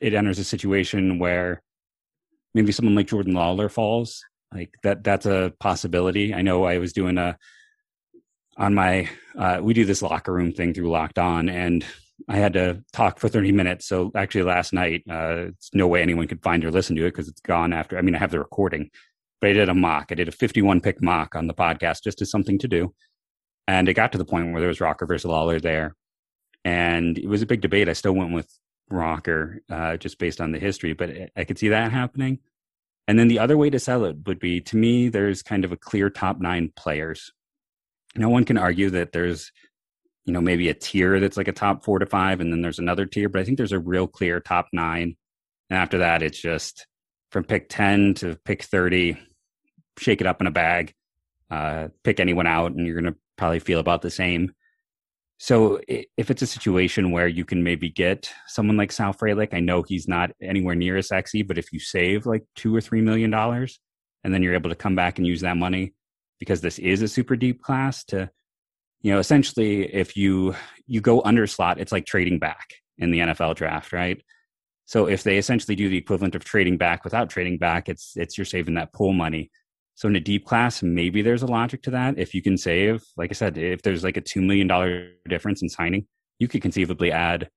[0.00, 1.62] it enters a situation where
[2.54, 4.22] maybe someone like Jordan Lawlar falls,
[4.52, 6.34] like that that's a possibility.
[6.34, 7.38] I know I was doing a
[8.58, 11.84] on my uh, we do this locker room thing through Locked On, and
[12.28, 13.86] I had to talk for 30 minutes.
[13.86, 17.10] So actually, last night, uh, it's no way anyone could find or listen to it
[17.10, 17.98] because it's gone after.
[17.98, 18.90] I mean, I have the recording,
[19.42, 20.06] but I did a mock.
[20.10, 22.94] I did a 51 pick mock on the podcast just as something to do,
[23.66, 25.96] and it got to the point where there was Rocker versus Lawlar there,
[26.64, 27.88] and it was a big debate.
[27.88, 28.48] I still went with
[28.88, 32.38] rocker uh, just based on the history, but I could see that happening.
[33.08, 35.72] And then the other way to sell it would be to me, there's kind of
[35.72, 37.32] a clear top nine players.
[38.14, 39.50] No one can argue that there's,
[40.24, 42.78] you know, maybe a tier that's like a top four to five, and then there's
[42.78, 45.16] another tier, but I think there's a real clear top nine.
[45.68, 46.86] And after that, it's just
[47.32, 49.16] from pick 10 to pick 30,
[49.98, 50.94] shake it up in a bag,
[51.50, 54.52] uh, pick anyone out, and you're going to probably feel about the same.
[55.38, 59.60] so if it's a situation where you can maybe get someone like Sal Frelick, I
[59.60, 63.00] know he's not anywhere near as sexy, but if you save like two or three
[63.00, 63.80] million dollars,
[64.24, 65.94] and then you're able to come back and use that money
[66.38, 68.30] because this is a super deep class to,
[69.00, 70.54] you know, essentially if you
[70.86, 74.22] you go under slot, it's like trading back in the NFL draft, right?
[74.86, 78.36] So if they essentially do the equivalent of trading back without trading back, it's it's
[78.36, 79.50] you're saving that pool money.
[79.94, 82.18] So in a deep class, maybe there's a logic to that.
[82.18, 85.62] If you can save, like I said, if there's like a two million dollar difference
[85.62, 86.06] in signing,
[86.38, 87.48] you could conceivably add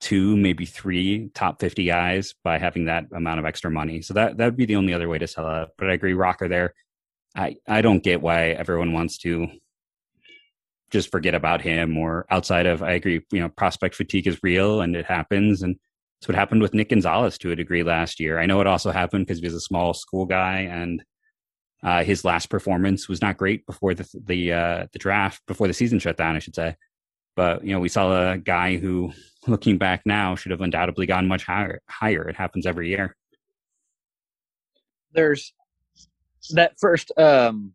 [0.00, 4.02] two, maybe three top fifty guys by having that amount of extra money.
[4.02, 5.68] So that that would be the only other way to sell it.
[5.76, 6.74] But I agree, Rocker there.
[7.36, 9.48] I I don't get why everyone wants to
[10.90, 14.82] just forget about him or outside of I agree, you know, prospect fatigue is real
[14.82, 15.76] and it happens and
[16.20, 18.38] it's what happened with Nick Gonzalez to a degree last year.
[18.38, 21.02] I know it also happened because he was a small school guy and
[21.82, 25.74] uh, his last performance was not great before the the uh, the draft, before the
[25.74, 26.76] season shut down, I should say.
[27.34, 29.12] But you know, we saw a guy who,
[29.46, 31.80] looking back now, should have undoubtedly gone much higher.
[31.88, 32.28] Higher.
[32.28, 33.16] It happens every year.
[35.12, 35.52] There's
[36.50, 37.72] that first um,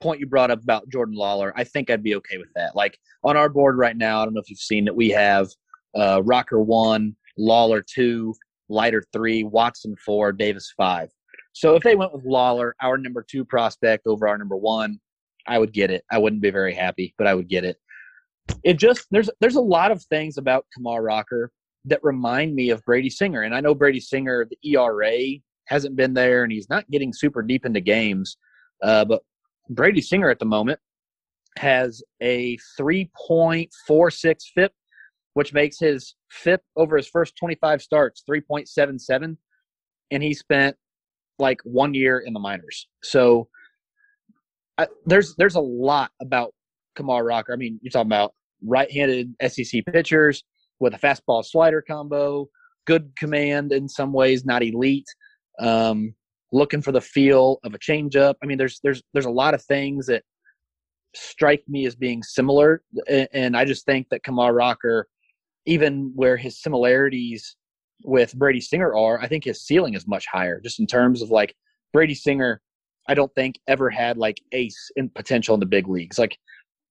[0.00, 1.52] point you brought up about Jordan Lawlar.
[1.54, 2.74] I think I'd be okay with that.
[2.74, 5.48] Like on our board right now, I don't know if you've seen that we have
[5.94, 8.34] uh, Rocker one, Lawlar two,
[8.68, 11.10] Leiter three, Watson four, Davis five.
[11.52, 14.98] So if they went with Lawlar, our number two prospect over our number one,
[15.46, 16.04] I would get it.
[16.10, 17.76] I wouldn't be very happy, but I would get it.
[18.64, 21.50] It just there's there's a lot of things about Kumar Rocker
[21.84, 26.14] that remind me of Brady Singer, and I know Brady Singer the ERA hasn't been
[26.14, 28.36] there, and he's not getting super deep into games,
[28.82, 29.22] uh, but
[29.68, 30.78] Brady Singer at the moment
[31.58, 34.72] has a 3.46 FIP,
[35.34, 39.36] which makes his FIP over his first 25 starts 3.77,
[40.10, 40.76] and he spent
[41.42, 42.88] like one year in the minors.
[43.02, 43.48] So
[44.78, 46.54] I, there's there's a lot about
[46.96, 47.52] Kumar Rocker.
[47.52, 48.32] I mean, you're talking about
[48.64, 50.44] right-handed SEC pitchers
[50.80, 52.48] with a fastball slider combo,
[52.86, 55.08] good command in some ways, not elite.
[55.58, 56.14] Um,
[56.52, 58.34] looking for the feel of a changeup.
[58.42, 60.22] I mean, there's there's there's a lot of things that
[61.14, 65.08] strike me as being similar, and I just think that Kumar Rocker,
[65.66, 67.56] even where his similarities
[68.04, 71.30] with Brady Singer are, I think his ceiling is much higher, just in terms of
[71.30, 71.54] like
[71.92, 72.60] Brady Singer.
[73.08, 76.18] I don't think ever had like ace in potential in the big leagues.
[76.18, 76.38] Like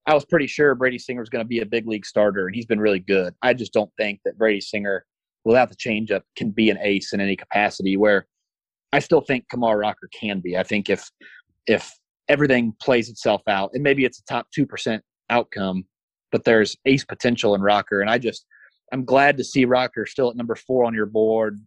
[0.05, 2.55] I was pretty sure Brady Singer was going to be a big league starter, and
[2.55, 3.33] he's been really good.
[3.41, 5.05] I just don't think that Brady Singer,
[5.45, 7.97] without the changeup, can be an ace in any capacity.
[7.97, 8.27] Where
[8.91, 10.57] I still think Kumar Rocker can be.
[10.57, 11.09] I think if
[11.67, 11.91] if
[12.27, 15.85] everything plays itself out, and maybe it's a top two percent outcome,
[16.31, 18.45] but there's ace potential in Rocker, and I just
[18.91, 21.59] I'm glad to see Rocker still at number four on your board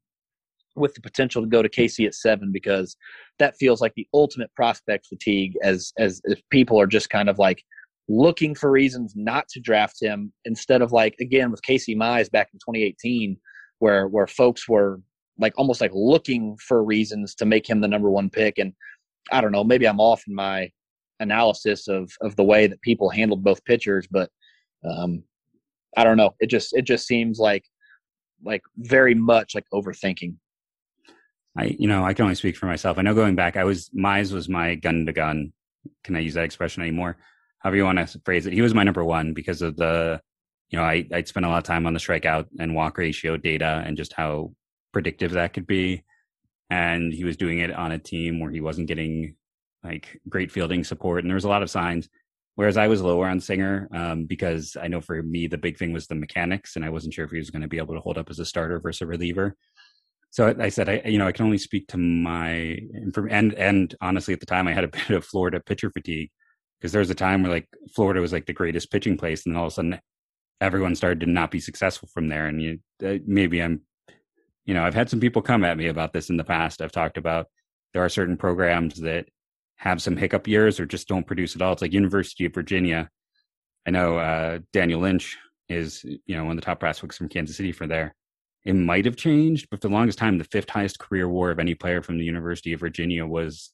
[0.76, 2.96] with the potential to go to KC at seven because
[3.38, 7.38] that feels like the ultimate prospect fatigue as as if people are just kind of
[7.38, 7.62] like
[8.08, 12.48] looking for reasons not to draft him instead of like again with Casey Mize back
[12.52, 13.36] in 2018
[13.78, 15.00] where where folks were
[15.38, 18.58] like almost like looking for reasons to make him the number one pick.
[18.58, 18.72] And
[19.32, 20.70] I don't know maybe I'm off in my
[21.20, 24.28] analysis of of the way that people handled both pitchers but
[24.84, 25.22] um,
[25.96, 26.34] I don't know.
[26.40, 27.64] It just it just seems like
[28.44, 30.34] like very much like overthinking.
[31.56, 32.98] I you know I can only speak for myself.
[32.98, 35.52] I know going back, I was Mize was my gun to gun.
[36.02, 37.16] Can I use that expression anymore?
[37.58, 38.52] However you want to phrase it.
[38.52, 40.20] He was my number one because of the
[40.70, 43.36] you know I I'd spent a lot of time on the strikeout and walk ratio
[43.36, 44.52] data and just how
[44.92, 46.04] predictive that could be.
[46.70, 49.36] And he was doing it on a team where he wasn't getting
[49.84, 52.08] like great fielding support, and there was a lot of signs
[52.56, 55.92] Whereas I was lower on Singer um, because I know for me the big thing
[55.92, 58.00] was the mechanics, and I wasn't sure if he was going to be able to
[58.00, 59.56] hold up as a starter versus a reliever.
[60.30, 62.78] So I said, I you know I can only speak to my
[63.30, 66.30] and and honestly at the time I had a bit of Florida pitcher fatigue
[66.80, 69.54] because there was a time where like Florida was like the greatest pitching place, and
[69.54, 70.00] then all of a sudden
[70.60, 72.46] everyone started to not be successful from there.
[72.46, 73.82] And you uh, maybe I'm,
[74.64, 76.80] you know, I've had some people come at me about this in the past.
[76.80, 77.46] I've talked about
[77.92, 79.26] there are certain programs that
[79.76, 81.72] have some hiccup years or just don't produce at all.
[81.72, 83.08] It's like University of Virginia.
[83.86, 85.36] I know uh, Daniel Lynch
[85.68, 88.14] is you know one of the top prospects from Kansas City for there.
[88.64, 91.58] It might have changed, but for the longest time, the fifth highest career WAR of
[91.58, 93.70] any player from the University of Virginia was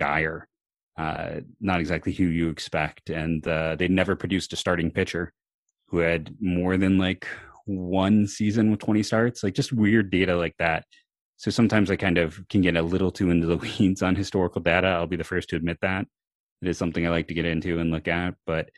[0.00, 0.48] Geyer.
[0.96, 5.32] Uh, not exactly who you expect, and uh, they never produced a starting pitcher
[5.88, 7.26] who had more than like
[7.66, 9.42] one season with 20 starts.
[9.42, 10.84] Like just weird data like that
[11.36, 14.60] so sometimes I kind of can get a little too into the weeds on historical
[14.60, 14.88] data.
[14.88, 16.06] I'll be the first to admit that.
[16.62, 18.34] It is something I like to get into and look at.
[18.46, 18.70] But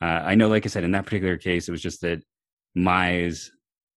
[0.00, 2.22] uh, I know, like I said, in that particular case, it was just that
[2.76, 3.50] Mize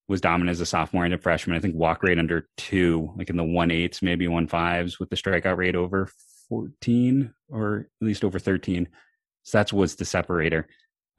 [0.07, 1.55] was dominant as a sophomore and a freshman.
[1.55, 5.09] I think walk rate under two, like in the one eights, maybe one fives, with
[5.09, 6.09] the strikeout rate over
[6.49, 8.87] 14 or at least over 13.
[9.43, 10.67] So that's what's the separator.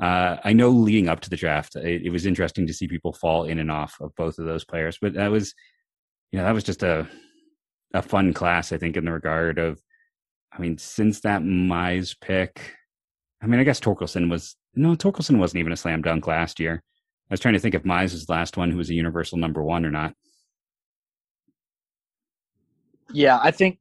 [0.01, 3.12] Uh, I know leading up to the draft, it, it, was interesting to see people
[3.12, 5.55] fall in and off of both of those players, but that was,
[6.33, 7.07] you know, that was just a
[7.95, 9.78] a fun class, I think, in the regard of,
[10.51, 12.74] I mean, since that Mize pick,
[13.43, 16.83] I mean, I guess Torkelson was no, Torkelson wasn't even a slam dunk last year.
[17.30, 19.37] I was trying to think if Mize was the last one who was a universal
[19.37, 20.14] number one or not.
[23.12, 23.78] Yeah, I think,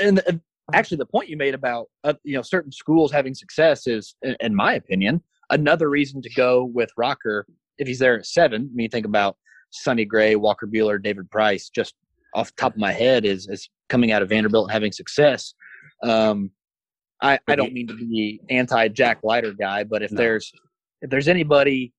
[0.00, 0.40] and
[0.72, 4.54] actually, the point you made about uh, you know certain schools having success is, in
[4.54, 7.46] my opinion, another reason to go with Rocker
[7.76, 8.70] if he's there at seven.
[8.72, 9.36] I mean, think about
[9.70, 11.70] Sonny Gray, Walker Buehler, David Price.
[11.70, 11.94] Just
[12.34, 15.54] off the top of my head, is is coming out of Vanderbilt and having success.
[16.02, 16.50] Um,
[17.22, 20.18] I, I don't mean to be anti Jack Leiter guy, but if no.
[20.18, 20.52] there's
[21.02, 21.92] if there's anybody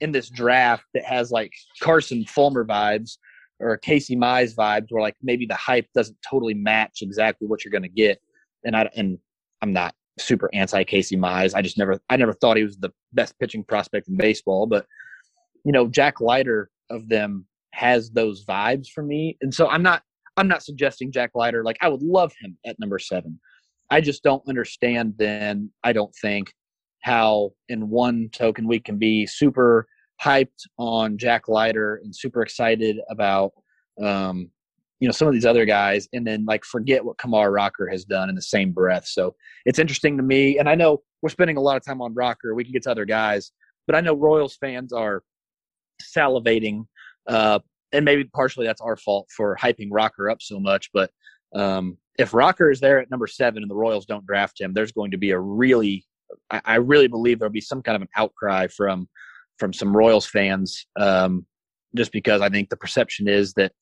[0.00, 3.18] in this draft that has like Carson Fulmer vibes
[3.60, 7.72] or Casey Mize vibes, where like maybe the hype doesn't totally match exactly what you're
[7.72, 8.20] going to get,
[8.64, 9.18] and I and
[9.60, 11.54] I'm not super anti Casey Mize.
[11.54, 14.86] I just never I never thought he was the best pitching prospect in baseball, but
[15.64, 20.02] you know Jack Leiter of them has those vibes for me, and so I'm not
[20.36, 23.40] I'm not suggesting Jack Leiter like I would love him at number seven.
[23.90, 26.52] I just don't understand then, I don't think,
[27.02, 29.86] how in one token we can be super
[30.22, 33.52] hyped on Jack Leiter and super excited about
[34.02, 34.50] um,
[35.00, 38.04] you know some of these other guys and then like forget what Kumar Rocker has
[38.04, 39.06] done in the same breath.
[39.06, 39.34] So
[39.64, 42.54] it's interesting to me and I know we're spending a lot of time on Rocker.
[42.54, 43.52] We can get to other guys,
[43.86, 45.22] but I know Royals fans are
[46.02, 46.84] salivating
[47.26, 47.58] uh,
[47.92, 51.10] and maybe partially that's our fault for hyping Rocker up so much, but
[51.54, 54.92] um, if Rocker is there at number seven and the Royals don't draft him, there's
[54.92, 56.04] going to be a really,
[56.50, 59.08] I, really believe there'll be some kind of an outcry from
[59.58, 61.44] from some Royals fans, um,
[61.96, 63.72] just because I think the perception is that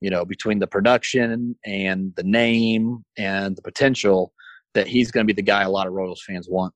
[0.00, 4.32] you know between the production and the name and the potential
[4.74, 6.72] that he's going to be the guy a lot of Royals fans want.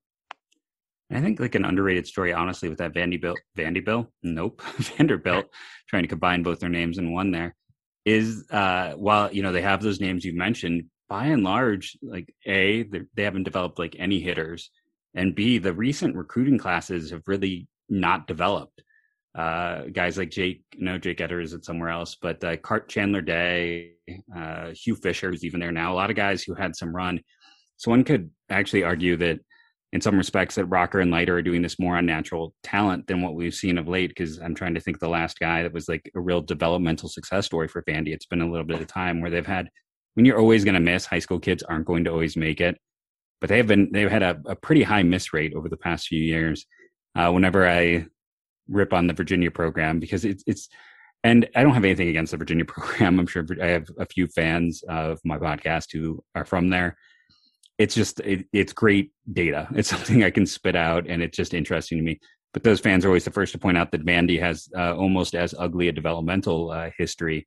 [1.12, 5.46] I think like an underrated story, honestly, with that Vanderbilt, Vanderbilt, nope, Vanderbilt,
[5.88, 7.54] trying to combine both their names in one there,
[8.04, 12.34] is uh, while you know they have those names you've mentioned, by and large, like
[12.46, 12.84] A,
[13.14, 14.70] they haven't developed like any hitters,
[15.14, 18.82] and B, the recent recruiting classes have really not developed.
[19.34, 23.22] Uh, guys like Jake, no Jake Etter is at somewhere else, but uh, Cart Chandler
[23.22, 23.92] Day,
[24.34, 25.92] uh, Hugh Fisher is even there now.
[25.92, 27.20] A lot of guys who had some run.
[27.76, 29.40] So one could actually argue that
[29.92, 33.20] in some respects that Rocker and Leiter are doing this more on natural talent than
[33.20, 34.08] what we've seen of late.
[34.08, 37.46] Because I'm trying to think the last guy that was like a real developmental success
[37.46, 38.08] story for Vandy.
[38.08, 39.68] It's been a little bit of time where they've had
[40.14, 42.78] when you're always going to miss, high school kids aren't going to always make it.
[43.40, 46.08] But they have been they've had a, a pretty high miss rate over the past
[46.08, 46.66] few years.
[47.14, 48.06] Uh, whenever I
[48.68, 50.68] rip on the Virginia program because it's it's
[51.24, 53.18] and I don't have anything against the Virginia program.
[53.18, 56.96] I'm sure I have a few fans of my podcast who are from there.
[57.78, 59.68] It's just it, it's great data.
[59.74, 62.20] It's something I can spit out, and it's just interesting to me.
[62.52, 65.34] But those fans are always the first to point out that Vandy has uh, almost
[65.34, 67.46] as ugly a developmental uh, history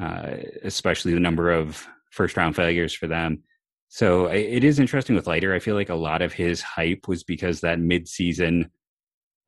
[0.00, 3.42] uh, especially the number of first round failures for them.
[3.88, 5.54] So it is interesting with Leiter.
[5.54, 8.70] I feel like a lot of his hype was because that mid season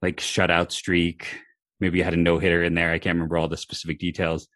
[0.02, 1.40] like shutout streak,
[1.80, 2.92] maybe had a no hitter in there.
[2.92, 4.46] I can't remember all the specific details.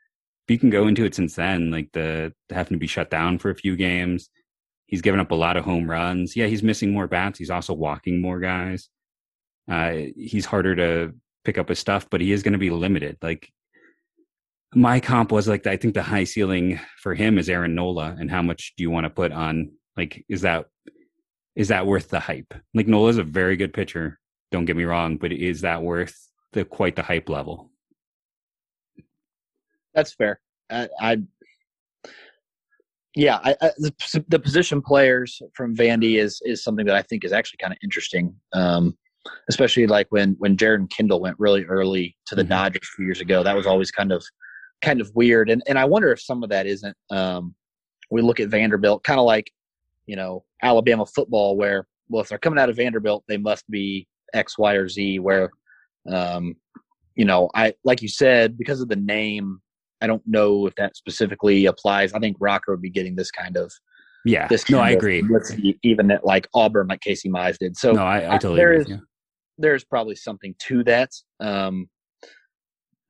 [0.47, 3.39] But you can go into it since then, like the having to be shut down
[3.39, 4.29] for a few games.
[4.89, 6.35] He's given up a lot of home runs.
[6.35, 7.39] Yeah, he's missing more bats.
[7.39, 8.89] He's also walking more guys.
[9.71, 11.15] Uh, he's harder to
[11.45, 13.19] pick up his stuff, but he is going to be limited.
[13.21, 13.53] Like
[14.75, 18.31] my comp was like I think the high ceiling for him is Aaron Nola, and
[18.31, 19.73] how much do you want to put on?
[19.95, 20.67] Like, is that
[21.55, 22.55] is that worth the hype?
[22.73, 24.19] Like Nola is a very good pitcher.
[24.51, 26.17] Don't get me wrong, but is that worth
[26.53, 27.71] the quite the hype level?
[29.93, 30.41] That's fair.
[30.71, 31.23] I, I
[33.15, 37.25] yeah, I, I, the, the position players from Vandy is is something that I think
[37.25, 38.35] is actually kind of interesting.
[38.53, 38.97] Um,
[39.49, 42.51] especially like when when Jeren Kendall went really early to the mm-hmm.
[42.51, 43.43] Dodgers a few years ago.
[43.43, 44.25] That was always kind of
[44.83, 45.51] kind of weird.
[45.51, 46.97] And and I wonder if some of that isn't.
[47.11, 47.55] Um,
[48.11, 49.51] we look at Vanderbilt, kind of like
[50.07, 54.07] you know Alabama football, where well, if they're coming out of Vanderbilt, they must be
[54.35, 55.19] X, Y, or Z.
[55.19, 55.51] Where
[56.11, 56.55] um,
[57.15, 59.61] you know, I like you said because of the name.
[60.01, 62.13] I don't know if that specifically applies.
[62.13, 63.73] I think Rocker would be getting this kind of
[64.25, 64.47] yeah.
[64.49, 65.23] This no, I agree.
[65.83, 67.77] Even at like Auburn, like Casey Mize did.
[67.77, 68.95] So no, I, I totally there agree.
[68.95, 69.01] Is,
[69.59, 71.11] there's probably something to that.
[71.41, 71.89] Um,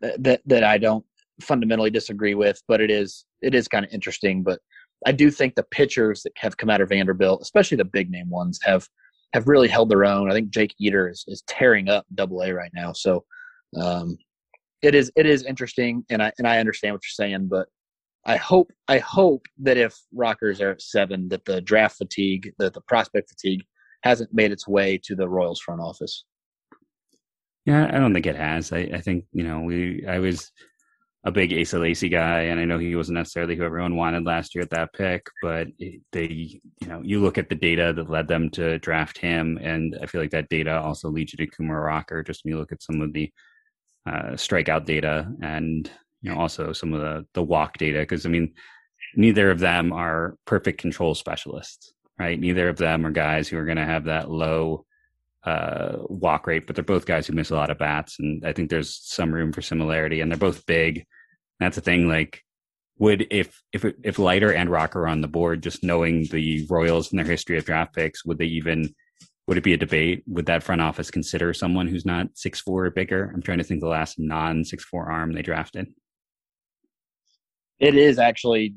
[0.01, 1.05] that that I don't
[1.41, 4.43] fundamentally disagree with, but it is it is kind of interesting.
[4.43, 4.61] But
[5.07, 8.31] I do think the pitchers that have come out of Vanderbilt, especially the big name
[8.31, 8.87] ones, have
[9.33, 10.31] have really held their own.
[10.31, 12.93] I think Jake Eder is, is tearing up Double A right now.
[12.93, 13.25] So
[13.77, 14.17] um,
[14.83, 17.69] it is it is interesting, and I and I understand what you're saying, but
[18.27, 22.75] I hope I hope that if Rockers are at seven, that the draft fatigue, that
[22.75, 23.65] the prospect fatigue,
[24.03, 26.25] hasn't made its way to the Royals front office.
[27.65, 28.73] Yeah, I don't think it has.
[28.73, 30.07] I, I think you know we.
[30.07, 30.51] I was
[31.25, 34.55] a big Asa Lacy guy, and I know he wasn't necessarily who everyone wanted last
[34.55, 35.67] year at that pick, but
[36.13, 39.99] they, you know, you look at the data that led them to draft him, and
[40.01, 42.23] I feel like that data also leads you to Kumar Rocker.
[42.23, 43.31] Just when you look at some of the
[44.07, 45.91] uh, strikeout data, and
[46.23, 48.55] you know, also some of the the walk data, because I mean,
[49.15, 52.39] neither of them are perfect control specialists, right?
[52.39, 54.85] Neither of them are guys who are going to have that low
[55.45, 58.53] uh, walk rate, but they're both guys who miss a lot of bats, and I
[58.53, 60.21] think there's some room for similarity.
[60.21, 61.07] And they're both big.
[61.61, 62.09] That's the thing.
[62.09, 62.43] Like,
[62.99, 67.19] would if if if Leiter and Rocker on the board, just knowing the Royals and
[67.19, 68.95] their history of draft picks, would they even
[69.49, 70.23] would it be a debate?
[70.27, 73.33] Would that front office consider someone who's not six four or bigger?
[73.35, 75.87] I'm trying to think the last non six four arm they drafted.
[77.81, 78.75] It is actually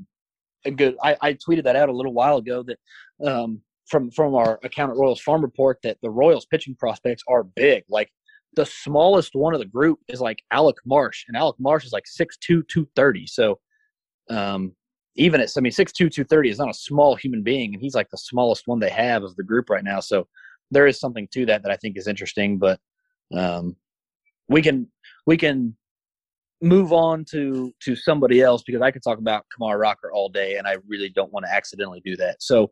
[0.63, 0.95] a good.
[1.03, 2.79] I, I tweeted that out a little while ago that
[3.27, 7.43] um, from from our account at Royals Farm Report that the Royals pitching prospects are
[7.43, 7.83] big.
[7.89, 8.09] Like
[8.55, 12.05] the smallest one of the group is like Alec Marsh, and Alec Marsh is like
[12.05, 13.27] 6'2", 230.
[13.27, 13.59] So
[14.29, 14.73] um,
[15.15, 18.09] even at I mean 6'2", 230 is not a small human being, and he's like
[18.09, 19.99] the smallest one they have of the group right now.
[19.99, 20.27] So
[20.71, 22.79] there is something to that that I think is interesting, but
[23.35, 23.75] um,
[24.47, 24.87] we can
[25.27, 25.75] we can
[26.61, 30.57] move on to to somebody else because I could talk about Kumar Rocker all day,
[30.57, 32.41] and I really don't want to accidentally do that.
[32.41, 32.71] So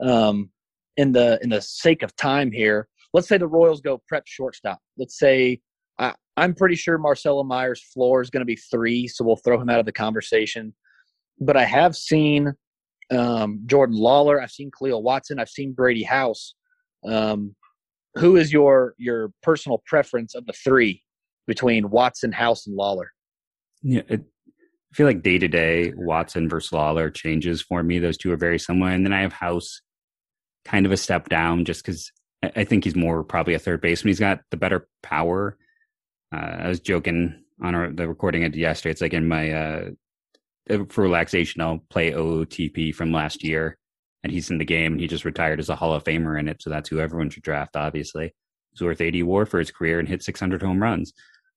[0.00, 0.50] um,
[0.96, 4.78] in the in the sake of time here, let's say the Royals go prep shortstop.
[4.98, 5.60] Let's say
[5.98, 9.60] I, I'm pretty sure Marcelo Mayer's floor is going to be three, so we'll throw
[9.60, 10.74] him out of the conversation.
[11.40, 12.52] But I have seen
[13.10, 15.38] um, Jordan Lawlar, I've seen Kahlil Watson.
[15.38, 16.54] I've seen Brady House.
[17.06, 17.54] Um,
[18.16, 21.02] who is your your personal preference of the three
[21.46, 23.08] between Watson, House, and Lawlar?
[23.82, 27.98] Yeah, it, I feel like day to day Watson versus Lawlar changes for me.
[27.98, 29.80] Those two are very similar, and then I have House
[30.64, 32.10] kind of a step down just because
[32.42, 34.10] I think he's more probably a third baseman.
[34.10, 35.56] He's got the better power.
[36.34, 38.90] Uh, I was joking on our, the recording it yesterday.
[38.90, 39.88] It's like in my uh,
[40.88, 43.78] for relaxation, I'll play OOTP from last year,
[44.26, 44.92] and he's in the game.
[44.92, 47.30] and He just retired as a Hall of Famer in it, so that's who everyone
[47.30, 47.76] should draft.
[47.76, 48.34] Obviously,
[48.72, 51.12] he's worth 80 WAR for his career and hit 600 home runs.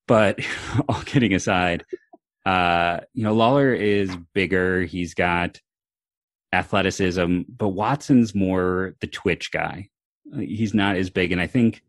[0.07, 0.39] But
[0.87, 1.83] all kidding aside,
[2.45, 4.83] uh, you know, Lawlar is bigger.
[4.83, 5.59] He's got
[6.53, 9.89] athleticism, but Watson's more the twitch guy.
[10.35, 11.81] He's not as big, and I think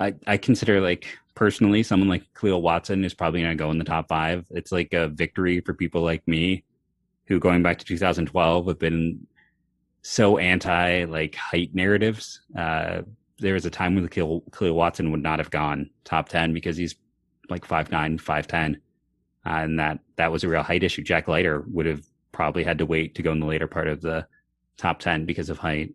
[0.00, 3.78] I I consider like personally someone like Cleo Watson is probably going to go in
[3.78, 4.46] the top five.
[4.50, 6.64] It's like a victory for people like me,
[7.26, 9.26] who going back to 2012 have been
[10.02, 12.42] so anti like height narratives.
[12.56, 13.02] Uh,
[13.38, 16.76] there was a time when Kahlil, Kahlil Watson would not have gone top 10 because
[16.76, 16.94] he's
[17.48, 18.74] like 5'9, 5'10.
[18.74, 18.78] Uh,
[19.44, 21.02] and that that was a real height issue.
[21.02, 24.00] Jack Leiter would have probably had to wait to go in the later part of
[24.00, 24.26] the
[24.76, 25.94] top 10 because of height.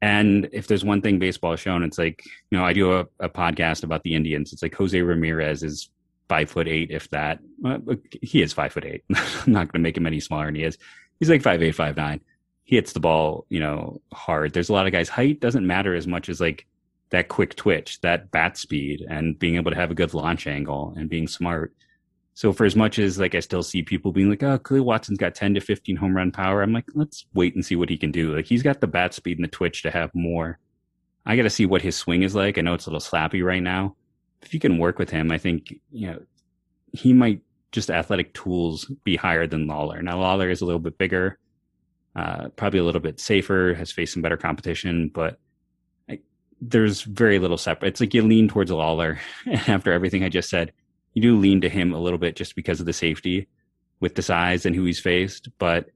[0.00, 3.06] And if there's one thing baseball has shown, it's like, you know, I do a,
[3.20, 4.52] a podcast about the Indians.
[4.52, 5.88] It's like Jose Ramirez is
[6.28, 7.38] five foot eight, if that.
[7.58, 7.80] Well,
[8.20, 9.02] he is five foot eight.
[9.14, 10.76] I'm not going to make him any smaller than he is.
[11.20, 12.20] He's like five eight, five nine.
[12.64, 14.52] He hits the ball, you know, hard.
[14.52, 15.08] There's a lot of guys.
[15.08, 16.66] Height doesn't matter as much as like
[17.10, 20.94] that quick twitch, that bat speed, and being able to have a good launch angle
[20.96, 21.74] and being smart.
[22.34, 25.18] So for as much as like I still see people being like, oh, Kahlil Watson's
[25.18, 27.96] got 10 to 15 home run power, I'm like, let's wait and see what he
[27.96, 28.34] can do.
[28.34, 30.58] Like he's got the bat speed and the twitch to have more.
[31.24, 32.58] I got to see what his swing is like.
[32.58, 33.96] I know it's a little slappy right now.
[34.42, 36.22] If you can work with him, I think you know
[36.92, 37.40] he might
[37.72, 40.02] just athletic tools be higher than Lawlar.
[40.02, 41.38] Now Lawlar is a little bit bigger,
[42.16, 45.38] uh, probably a little bit safer, has faced some better competition, but
[46.08, 46.20] I,
[46.60, 47.88] there's very little separate.
[47.88, 49.18] It's like you lean towards Lawlar
[49.68, 50.72] after everything I just said
[51.14, 53.48] you do lean to him a little bit just because of the safety
[54.00, 55.48] with the size and who he's faced.
[55.58, 55.90] But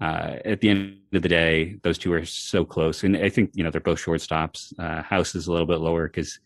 [0.00, 3.02] uh, at the end of the day, those two are so close.
[3.02, 4.72] And I think, you know, they're both shortstops.
[4.78, 6.38] Uh, House is a little bit lower because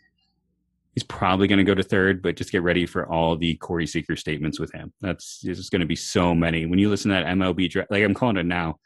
[0.94, 3.86] he's probably going to go to third, but just get ready for all the Corey
[3.86, 4.92] Seager statements with him.
[5.00, 6.66] That's just going to be so many.
[6.66, 8.78] When you listen to that MLB, draft, like I'm calling it now,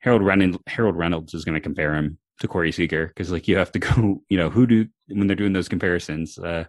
[0.00, 3.56] Harold Reynolds, Harold Reynolds is going to compare him to Corey Seager because like you
[3.56, 6.38] have to go, you know, who do when they're doing those comparisons.
[6.38, 6.64] Uh,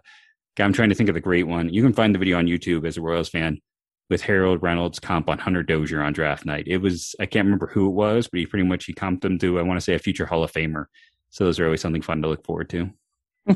[0.58, 1.72] I'm trying to think of the great one.
[1.72, 3.60] You can find the video on YouTube as a Royals fan
[4.10, 6.64] with Harold Reynolds comp on Hunter Dozier on draft night.
[6.66, 9.38] It was I can't remember who it was, but he pretty much he comped him
[9.38, 10.86] to I want to say a future Hall of Famer.
[11.30, 12.90] So those are always something fun to look forward to.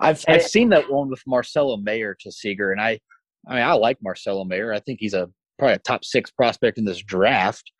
[0.00, 3.00] I've I've seen that one with Marcelo Mayer to Seager, and I
[3.46, 4.72] I mean I like Marcelo Mayer.
[4.72, 7.70] I think he's a probably a top six prospect in this draft.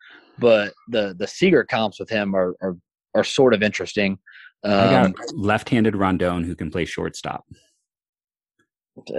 [0.41, 2.75] But the the Seager comps with him are are,
[3.15, 4.17] are sort of interesting.
[4.63, 7.45] Um, I got um, left-handed Rendon who can play shortstop.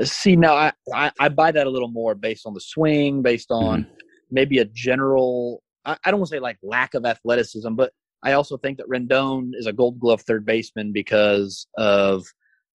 [0.04, 3.50] See now, I, I, I buy that a little more based on the swing, based
[3.50, 3.92] on mm-hmm.
[4.30, 5.62] maybe a general.
[5.84, 7.92] I, I don't want to say like lack of athleticism, but
[8.22, 12.24] I also think that Rendon is a Gold Glove third baseman because of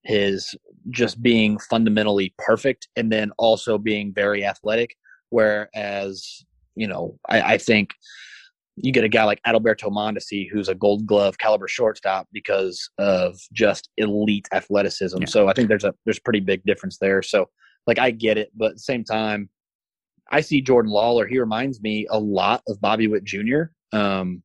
[0.04, 0.56] his
[0.90, 4.96] just being fundamentally perfect and then also being very athletic.
[5.30, 6.46] Whereas,
[6.76, 7.92] you know, I, I think
[8.78, 13.40] you get a guy like Adalberto Mondesi, who's a gold glove caliber shortstop because of
[13.52, 15.18] just elite athleticism.
[15.22, 15.28] Yeah.
[15.28, 17.22] So I think there's a there's a pretty big difference there.
[17.22, 17.50] So
[17.88, 19.50] like I get it, but at the same time,
[20.32, 21.28] I see Jordan Lawlar.
[21.28, 23.64] He reminds me a lot of Bobby Witt Jr.
[23.94, 24.44] Um,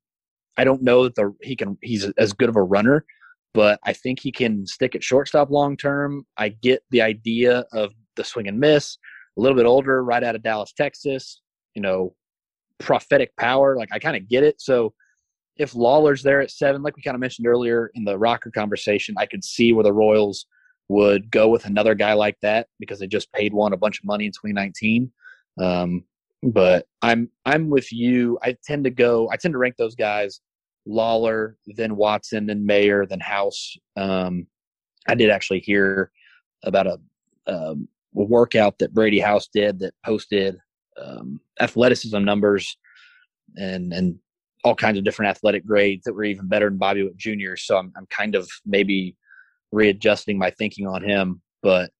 [0.57, 3.05] I don't know that the he can he's as good of a runner,
[3.53, 6.25] but I think he can stick at shortstop long term.
[6.39, 8.97] I get the idea of the swing and miss.
[9.39, 11.41] A little bit older, right out of Dallas, Texas.
[11.75, 12.15] You know,
[12.79, 13.77] prophetic power.
[13.77, 14.61] Like I kind of get it.
[14.61, 14.95] So
[15.57, 19.15] if Lawlar's there at seven, like we kind of mentioned earlier in the rocker conversation,
[19.19, 20.47] I could see where the Royals
[20.89, 24.05] would go with another guy like that because they just paid one a bunch of
[24.05, 25.11] money in 2019.
[25.59, 26.05] Um,
[26.43, 28.39] but I'm I'm with you.
[28.43, 29.29] I tend to go.
[29.31, 30.41] I tend to rank those guys:
[30.89, 33.77] Lawlar, then Watson, then Mayer, then House.
[33.97, 34.47] Um,
[35.09, 36.11] I did actually hear
[36.65, 36.99] about a,
[37.47, 40.59] um, a workout that Brady House did that posted
[41.01, 42.77] um, athleticism numbers
[43.57, 44.19] and and
[44.65, 47.57] all kinds of different athletic grades that were even better than Bobby Witt Jr.
[47.57, 49.17] So I'm I'm kind of maybe
[49.73, 51.91] readjusting my thinking on him, but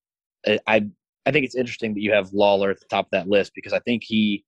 [0.67, 0.87] I
[1.27, 3.73] I think it's interesting that you have Lawlar at the top of that list because
[3.73, 4.45] I think he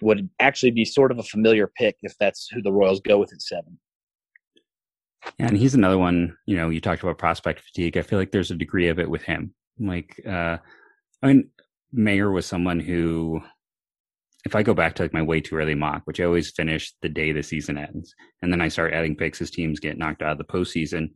[0.00, 3.32] would actually be sort of a familiar pick if that's who the Royals go with
[3.32, 3.78] at seven.
[5.38, 6.36] And he's another one.
[6.46, 7.96] You know, you talked about prospect fatigue.
[7.96, 9.54] I feel like there's a degree of it with him.
[9.78, 10.58] Like, uh,
[11.22, 11.50] I mean,
[11.92, 13.40] Mayer was someone who
[14.44, 16.94] if I go back to like my way too early mock, which I always finish
[17.02, 20.22] the day the season ends, and then I start adding picks as teams get knocked
[20.22, 21.10] out of the postseason.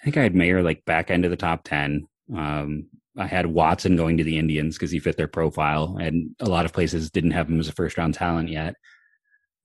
[0.00, 2.06] I think I had Mayer like back end of the top ten.
[2.36, 6.46] Um, I had Watson going to the Indians because he fit their profile, and a
[6.46, 8.74] lot of places didn't have him as a first round talent yet.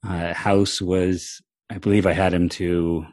[0.05, 3.05] Uh, House was, I believe, I had him to.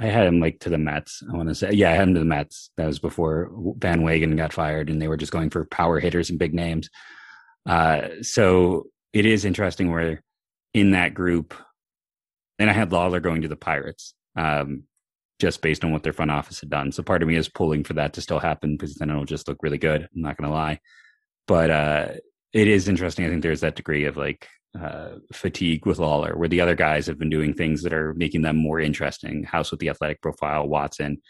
[0.00, 1.22] I had him like to the Mets.
[1.30, 2.70] I want to say, yeah, I had him to the Mets.
[2.78, 6.30] That was before Van Wagenen got fired, and they were just going for power hitters
[6.30, 6.88] and big names.
[7.66, 10.22] Uh, so it is interesting where
[10.74, 11.54] in that group,
[12.58, 14.84] and I had Lawlar going to the Pirates, um,
[15.38, 16.92] just based on what their front office had done.
[16.92, 19.48] So part of me is pulling for that to still happen because then it'll just
[19.48, 20.02] look really good.
[20.02, 20.80] I'm not going to lie,
[21.46, 22.08] but uh,
[22.52, 23.24] it is interesting.
[23.24, 24.48] I think there's that degree of like
[24.80, 28.42] uh, fatigue with Lawlar, where the other guys have been doing things that are making
[28.42, 29.44] them more interesting.
[29.44, 31.20] House with the athletic profile, Watson,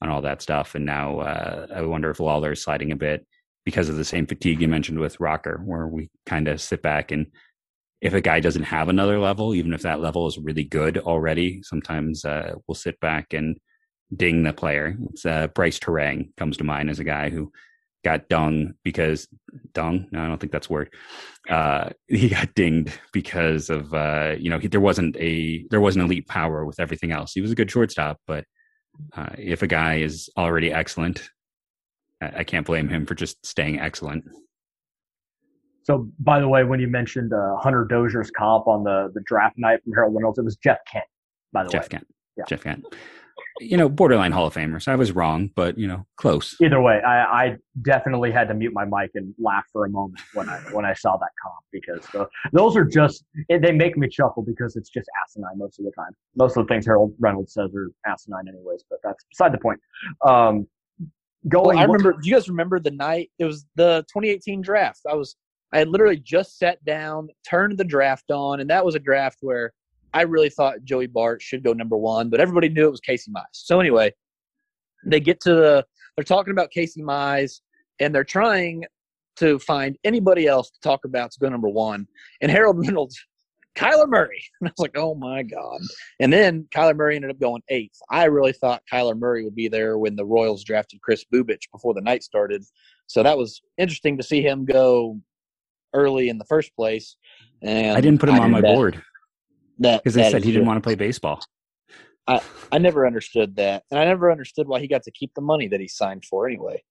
[0.00, 0.74] and all that stuff.
[0.74, 3.26] And now uh, I wonder if Lawlar is sliding a bit
[3.64, 7.10] because of the same fatigue you mentioned with Rocker, where we kind of sit back
[7.10, 7.26] and
[8.04, 11.62] if a guy doesn't have another level, even if that level is really good already,
[11.62, 13.56] sometimes uh, we'll sit back and
[14.14, 14.94] ding the player.
[15.10, 17.50] It's uh, Brice Turang comes to mind as a guy who
[18.04, 19.26] got dung because
[19.72, 20.06] dung.
[20.12, 20.94] No, I don't think that's word.
[21.48, 26.04] Uh, he got dinged because of uh, you know he, there wasn't a there wasn't
[26.04, 27.32] elite power with everything else.
[27.32, 28.44] He was a good shortstop, but
[29.16, 31.28] uh, if a guy is already excellent,
[32.20, 34.24] I can't blame him for just staying excellent.
[35.82, 39.56] So, by the way, when you mentioned uh, Hunter Dozier's comp on the, the draft
[39.58, 41.04] night from Harold Reynolds, it was Jeff Kent,
[41.52, 41.72] by the way.
[41.72, 41.88] Jeff way.
[41.88, 42.06] Kent.
[42.38, 42.44] Yeah.
[42.48, 42.86] Jeff Kent.
[43.60, 44.82] You know, borderline Hall of Famer.
[44.82, 46.56] So I was wrong, but, you know, close.
[46.60, 50.20] Either way, I, I definitely had to mute my mic and laugh for a moment
[50.32, 54.08] when I when I saw that comp because the, those are just, they make me
[54.08, 56.12] chuckle because it's just asinine most of the time.
[56.34, 59.78] Most of the things Harold Reynolds says are asinine anyways, but that's beside the point.
[60.26, 60.66] Um,
[61.48, 61.76] going.
[61.76, 62.12] Well, I remember.
[62.12, 63.30] Do you guys remember the night?
[63.38, 65.00] It was the 2018 draft.
[65.08, 65.36] I was.
[65.72, 69.38] I had literally just sat down, turned the draft on, and that was a draft
[69.40, 69.72] where
[70.12, 73.32] I really thought Joey Bart should go number one, but everybody knew it was Casey
[73.32, 73.42] Mize.
[73.52, 74.12] So anyway,
[75.04, 75.86] they get to the.
[76.16, 77.60] They're talking about Casey Mize,
[78.00, 78.84] and they're trying
[79.36, 82.06] to find anybody else to talk about to go number one.
[82.40, 83.18] And Harold Reynolds
[83.74, 84.42] Kyler Murray.
[84.60, 85.80] And I was like, oh my God.
[86.20, 87.98] And then Kyler Murray ended up going eighth.
[88.10, 91.94] I really thought Kyler Murray would be there when the Royals drafted Kris Bubic before
[91.94, 92.64] the night started.
[93.06, 95.20] So that was interesting to see him go
[95.92, 97.16] early in the first place.
[97.62, 99.02] And I didn't put him on my that, board.
[99.80, 101.40] Because they said he didn't want to play baseball.
[102.26, 102.40] I,
[102.72, 103.84] I never understood that.
[103.90, 106.46] And I never understood why he got to keep the money that he signed for
[106.46, 106.82] anyway.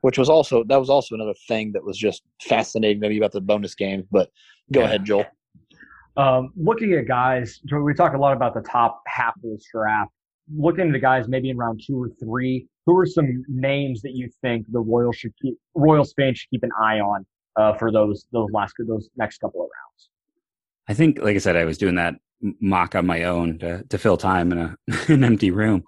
[0.00, 3.32] Which was also that was also another thing that was just fascinating to me about
[3.32, 4.06] the bonus games.
[4.10, 4.30] But
[4.72, 4.86] go yeah.
[4.86, 5.26] ahead, Joel.
[6.20, 10.10] Um, looking at guys, we talk a lot about the top half of this draft.
[10.54, 14.12] Looking at the guys maybe in round two or three, who are some names that
[14.12, 17.24] you think the Royals should keep, Royals fans should keep an eye on
[17.56, 20.10] uh, for those those last those next couple of rounds?
[20.88, 22.16] I think, like I said, I was doing that
[22.60, 24.76] mock on my own to, to fill time in a,
[25.08, 25.84] an empty room,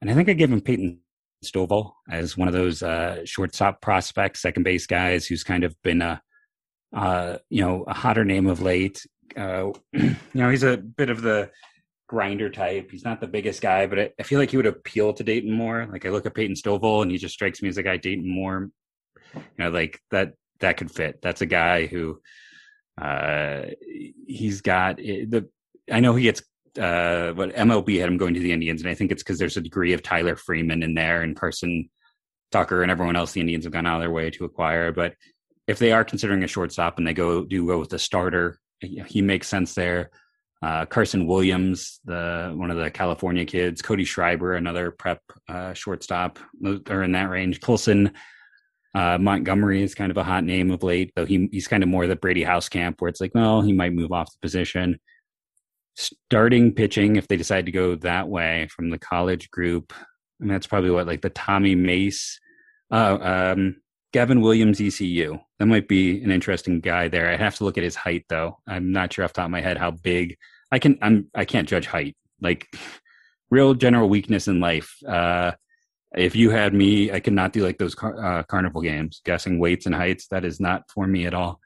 [0.00, 1.00] and I think I gave him Peyton
[1.44, 6.00] Stovall as one of those uh, shortstop prospects, second base guys who's kind of been
[6.00, 6.22] a
[6.94, 9.04] uh, you know a hotter name of late
[9.36, 11.50] uh, you know, he's a bit of the
[12.08, 12.90] grinder type.
[12.90, 15.52] He's not the biggest guy, but I, I, feel like he would appeal to Dayton
[15.52, 15.86] more.
[15.90, 18.28] Like I look at Peyton Stovall, and he just strikes me as a guy Dayton
[18.28, 18.70] more.
[19.34, 21.20] You know, like that that could fit.
[21.20, 22.20] That's a guy who
[23.00, 23.66] uh
[24.26, 25.48] he's got eh, the.
[25.90, 26.42] I know he gets
[26.78, 29.56] uh what MLB had him going to the Indians, and I think it's because there's
[29.56, 31.90] a degree of Tyler Freeman in there and Carson
[32.52, 34.92] Tucker and everyone else the Indians have gone out of their way to acquire.
[34.92, 35.14] But
[35.66, 39.22] if they are considering a shortstop and they go do go with the starter, he
[39.22, 40.10] makes sense there.
[40.62, 46.38] Uh, Carson Williams, the one of the California kids, Cody Schreiber, another prep uh, shortstop,
[46.88, 47.60] are in that range.
[47.60, 48.12] Colson
[48.94, 51.88] uh, Montgomery is kind of a hot name of late, though he he's kind of
[51.88, 54.98] more the Brady House camp, where it's like, well, he might move off the position.
[55.94, 59.92] Starting pitching, if they decide to go that way from the college group,
[60.40, 62.40] and that's probably what like the Tommy Mace,
[62.90, 63.18] uh,
[63.54, 63.76] um,
[64.12, 65.38] Gavin Williams, ECU.
[65.58, 67.30] That might be an interesting guy there.
[67.30, 68.58] I have to look at his height though.
[68.66, 70.36] I'm not sure off top of my head how big.
[70.70, 70.98] I can.
[71.02, 71.28] I'm.
[71.34, 72.16] I can't judge height.
[72.40, 72.68] Like
[73.50, 74.96] real general weakness in life.
[75.06, 75.52] Uh,
[76.16, 79.58] if you had me, I could not do like those car- uh, carnival games, guessing
[79.58, 80.28] weights and heights.
[80.28, 81.60] That is not for me at all.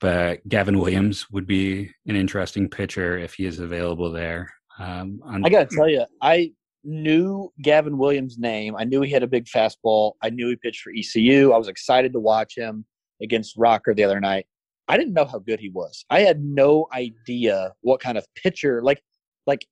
[0.00, 4.52] But Gavin Williams would be an interesting pitcher if he is available there.
[4.78, 6.52] Um, on- I got to tell you, I
[6.84, 8.76] knew Gavin Williams' name.
[8.76, 10.12] I knew he had a big fastball.
[10.22, 11.52] I knew he pitched for ECU.
[11.52, 12.84] I was excited to watch him
[13.22, 14.46] against Rocker the other night.
[14.88, 16.04] I didn't know how good he was.
[16.08, 19.02] I had no idea what kind of pitcher, like,
[19.46, 19.66] like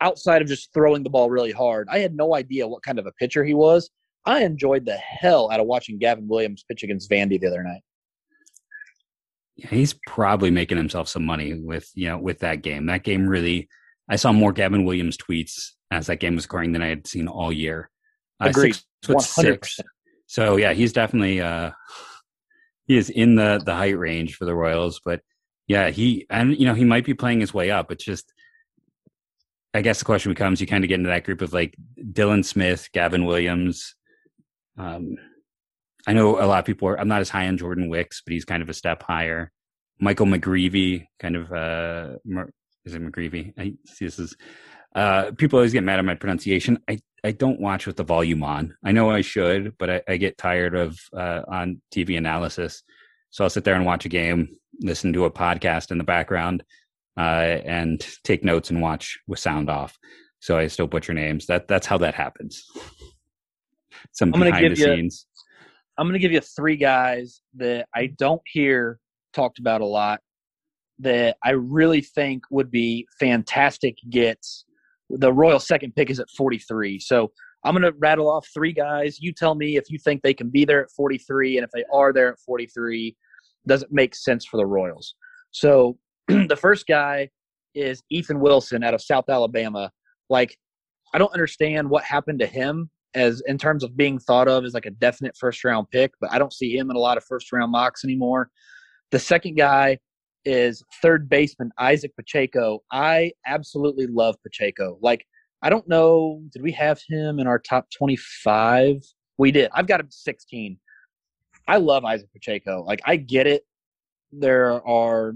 [0.00, 3.06] outside of just throwing the ball really hard, I had no idea what kind of
[3.06, 3.90] a pitcher he was.
[4.24, 7.82] I enjoyed the hell out of watching Gavin Williams pitch against Vandy the other night.
[9.56, 12.86] Yeah, he's probably making himself some money with you know with that game.
[12.86, 13.68] That game really,
[14.08, 17.28] I saw more Gavin Williams tweets as that game was scoring than I had seen
[17.28, 17.90] all year.
[18.40, 18.76] Uh, Agreed.
[19.02, 19.80] Six, six.
[20.26, 21.70] So yeah, he's definitely uh,
[22.86, 25.00] he is in the the height range for the Royals.
[25.04, 25.20] But
[25.66, 27.90] yeah, he and you know he might be playing his way up.
[27.90, 28.32] It's just
[29.72, 32.44] I guess the question becomes: you kind of get into that group of like Dylan
[32.44, 33.94] Smith, Gavin Williams.
[34.78, 35.16] Um,
[36.06, 36.98] I know a lot of people are.
[36.98, 39.50] I'm not as high on Jordan Wicks, but he's kind of a step higher.
[40.00, 42.16] Michael McGreevy, kind of uh,
[42.84, 43.52] is it McGreevy?
[43.58, 44.36] I see this is
[44.94, 46.78] uh, people always get mad at my pronunciation.
[46.88, 48.76] I, I don't watch with the volume on.
[48.84, 52.82] I know I should, but I, I get tired of uh, on TV analysis.
[53.30, 56.62] So I'll sit there and watch a game, listen to a podcast in the background,
[57.16, 57.20] uh,
[57.64, 59.98] and take notes and watch with sound off.
[60.38, 61.46] So I still butcher names.
[61.46, 62.64] That that's how that happens.
[64.12, 65.26] Some I'm behind the you, scenes.
[65.98, 68.98] I'm going to give you three guys that I don't hear
[69.32, 70.20] talked about a lot
[71.00, 74.64] that I really think would be fantastic gets
[75.10, 76.98] the Royal second pick is at 43.
[77.00, 77.30] So
[77.64, 79.20] I'm going to rattle off three guys.
[79.20, 81.84] You tell me if you think they can be there at 43, and if they
[81.92, 83.16] are there at 43,
[83.66, 85.14] does it make sense for the Royals?
[85.50, 87.30] So the first guy
[87.74, 89.90] is Ethan Wilson out of South Alabama.
[90.28, 90.56] Like,
[91.12, 94.74] I don't understand what happened to him as in terms of being thought of as
[94.74, 97.24] like a definite first round pick, but I don't see him in a lot of
[97.24, 98.50] first round mocks anymore.
[99.12, 99.98] The second guy
[100.44, 102.80] is third baseman Izaac Pacheco.
[102.92, 104.98] I absolutely love Pacheco.
[105.00, 105.24] Like,
[105.62, 108.96] I don't know, did we have him in our top 25?
[109.38, 109.70] We did.
[109.72, 110.78] I've got him 16.
[111.66, 112.84] I love Izaac Pacheco.
[112.86, 113.62] Like, I get it.
[114.32, 115.34] There are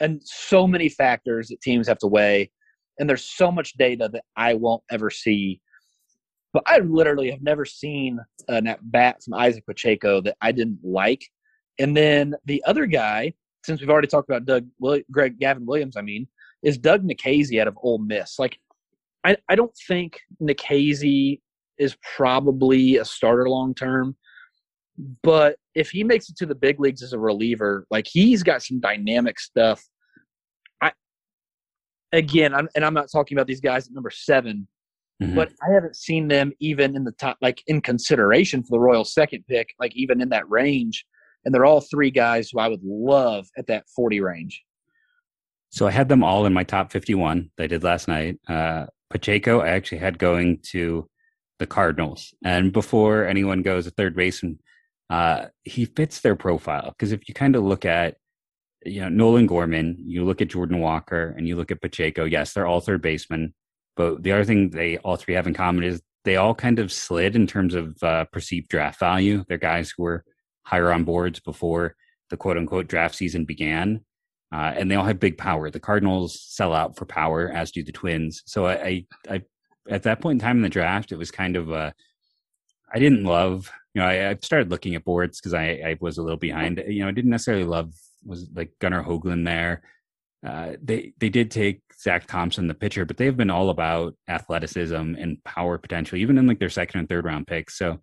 [0.00, 2.50] and so many factors that teams have to weigh,
[2.98, 5.60] and there's so much data that I won't ever see.
[6.52, 8.18] But I literally have never seen
[8.48, 11.24] an at bat from Izaac Pacheco that I didn't like.
[11.78, 13.34] And then the other guy
[13.64, 14.66] since we've already talked about Doug,
[15.10, 16.28] Greg, Gavin Williams, I mean,
[16.62, 18.38] is Doug Nikhazy out of Ole Miss.
[18.38, 18.58] Like,
[19.24, 21.40] I, I don't think Nikhazy
[21.78, 24.16] is probably a starter long term,
[25.22, 28.62] but if he makes it to the big leagues as a reliever, like he's got
[28.62, 29.82] some dynamic stuff.
[30.80, 30.92] I
[32.12, 34.68] again, I'm, and I'm not talking about these guys at number 7
[35.22, 35.34] mm-hmm.
[35.34, 39.04] but I haven't seen them even in the top, like in consideration for the Royal
[39.04, 41.04] second pick, like even in that range
[41.44, 44.62] and they're all three guys who I would love at that 40 range.
[45.70, 48.38] So I had them all in my top 51 that I did last night.
[48.48, 51.08] Uh, Pacheco, I actually had going to
[51.58, 52.32] the Cardinals.
[52.44, 54.60] And before anyone goes a third baseman,
[55.10, 56.90] uh, he fits their profile.
[56.90, 58.16] Because if you kind of look at,
[58.84, 62.52] you know, Nolan Gorman, you look at Jordan Walker, and you look at Pacheco, yes,
[62.52, 63.54] they're all third basemen.
[63.96, 66.92] But the other thing they all three have in common is they all kind of
[66.92, 69.44] slid in terms of uh, perceived draft value.
[69.48, 70.24] They're guys who were
[70.64, 71.96] higher on boards before
[72.30, 74.04] the quote unquote draft season began.
[74.52, 75.70] Uh, and they all have big power.
[75.70, 78.42] The Cardinals sell out for power, as do the Twins.
[78.46, 79.42] So I, I, I
[79.88, 81.90] at that point in time in the draft, it was kind of uh,
[82.92, 83.70] I didn't love.
[83.94, 86.82] You know, I, I started looking at boards because I, I was a little behind.
[86.86, 87.92] You know, I didn't necessarily love
[88.24, 89.82] was like Gunnar Hoglund there.
[90.46, 94.94] Uh, they they did take Zach Thompson, the pitcher, but they've been all about athleticism
[94.94, 97.78] and power potential, even in like their second and third round picks.
[97.78, 98.00] So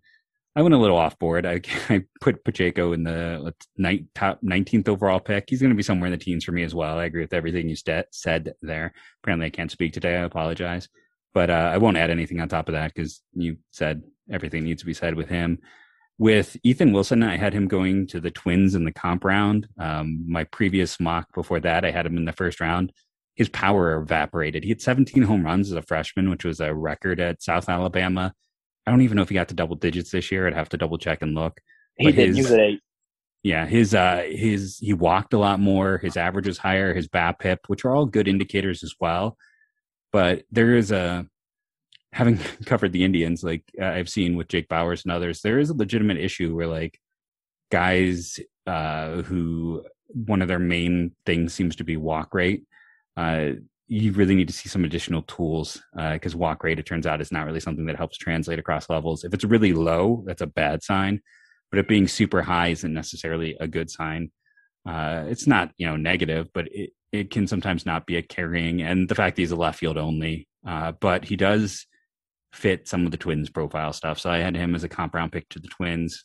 [0.54, 1.46] I went a little off board.
[1.46, 5.44] I, I put Pacheco in the night, top 19th overall pick.
[5.48, 6.98] He's going to be somewhere in the teens for me as well.
[6.98, 8.92] I agree with everything you st- said there.
[9.22, 10.16] Apparently, I can't speak today.
[10.16, 10.88] I apologize.
[11.34, 14.82] But uh, I won't add anything on top of that because you said everything needs
[14.82, 15.58] to be said with him.
[16.18, 19.66] With Ethan Wilson, I had him going to the Twins in the comp round.
[19.78, 22.92] Um, my previous mock before that, I had him in the first round.
[23.34, 24.62] His power evaporated.
[24.62, 28.34] He had 17 home runs as a freshman, which was a record at South Alabama.
[28.86, 30.46] I don't even know if he got to double digits this year.
[30.46, 31.60] I'd have to double check and look.
[31.96, 32.28] He but did.
[32.28, 32.80] His, he was eight.
[33.44, 35.98] Yeah, his uh his he walked a lot more.
[35.98, 36.94] His average was higher.
[36.94, 39.36] His BABIP, which are all good indicators as well.
[40.12, 41.26] But there is a
[42.12, 45.70] having covered the Indians, like uh, I've seen with Jake Bauers and others, there is
[45.70, 46.98] a legitimate issue where like
[47.70, 52.64] guys uh, who one of their main things seems to be walk rate.
[53.16, 53.52] Uh,
[53.92, 57.20] you really need to see some additional tools because uh, walk rate, it turns out,
[57.20, 59.22] is not really something that helps translate across levels.
[59.22, 61.20] If it's really low, that's a bad sign.
[61.70, 64.30] But it being super high isn't necessarily a good sign.
[64.88, 68.80] Uh, it's not you know negative, but it, it can sometimes not be a carrying.
[68.80, 71.86] And the fact that he's a left field only, uh, but he does
[72.54, 74.18] fit some of the Twins profile stuff.
[74.18, 76.24] So I had him as a comp round pick to the Twins.